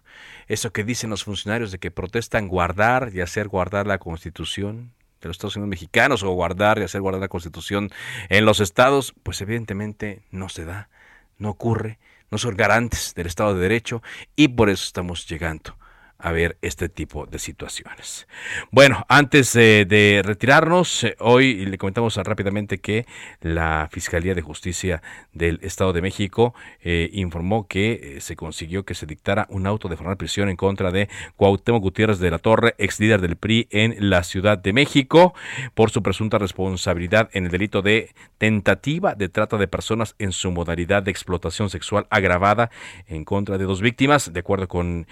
[0.48, 5.30] eso que dicen los funcionarios de que protestan guardar y hacer guardar la Constitución de
[5.30, 7.90] los Estados Unidos mexicanos o guardar y hacer guardar la Constitución
[8.28, 10.90] en los estados, pues evidentemente no se da,
[11.38, 12.00] no ocurre,
[12.32, 14.04] no son garantes del Estado de Derecho
[14.36, 15.78] y por eso estamos llegando
[16.24, 18.28] a ver este tipo de situaciones.
[18.72, 23.06] Bueno, antes de retirarnos, eh, hoy le comentamos rápidamente que
[23.42, 25.02] la Fiscalía de Justicia
[25.34, 29.90] del Estado de México eh, informó que eh, se consiguió que se dictara un auto
[29.90, 33.68] de formal prisión en contra de Cuauhtémoc Gutiérrez de la Torre, ex líder del PRI
[33.70, 35.34] en la Ciudad de México,
[35.74, 40.52] por su presunta responsabilidad en el delito de tentativa de trata de personas en su
[40.52, 42.72] modalidad de explotación sexual agravada
[43.08, 45.06] en contra de dos víctimas, de acuerdo con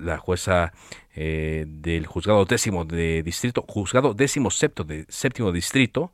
[0.00, 0.72] la jueza
[1.14, 4.50] eh, del juzgado décimo de distrito, juzgado décimo
[4.86, 6.12] de séptimo distrito,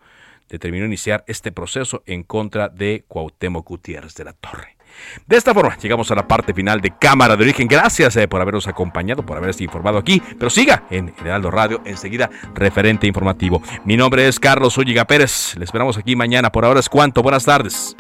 [0.49, 4.77] determinó iniciar este proceso en contra de Cuauhtémoc Gutiérrez de la Torre.
[5.27, 7.67] De esta forma, llegamos a la parte final de Cámara de Origen.
[7.69, 10.23] Gracias eh, por habernos acompañado, por haberse informado aquí.
[10.39, 13.63] Pero siga en Heraldo Radio, enseguida, referente informativo.
[13.85, 15.57] Mi nombre es Carlos Ulliga Pérez.
[15.57, 16.51] Le esperamos aquí mañana.
[16.51, 17.23] Por ahora es cuanto.
[17.23, 17.97] Buenas tardes.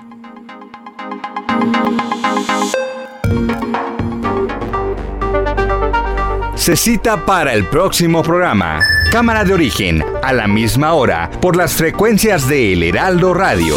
[6.56, 8.80] Se cita para el próximo programa.
[9.10, 13.76] Cámara de origen, a la misma hora, por las frecuencias de El Heraldo Radio.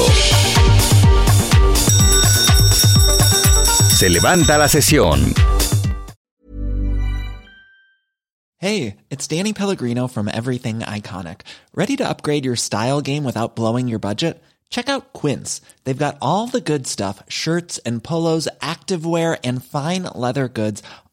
[3.90, 5.34] Se levanta la sesión.
[8.60, 11.42] Hey, it's Danny Pellegrino from Everything Iconic.
[11.76, 14.42] ¿Ready to upgrade your style game without blowing your budget?
[14.70, 15.62] Check out Quince.
[15.84, 20.82] They've got all the good stuff shirts and polos, activewear, and fine leather goods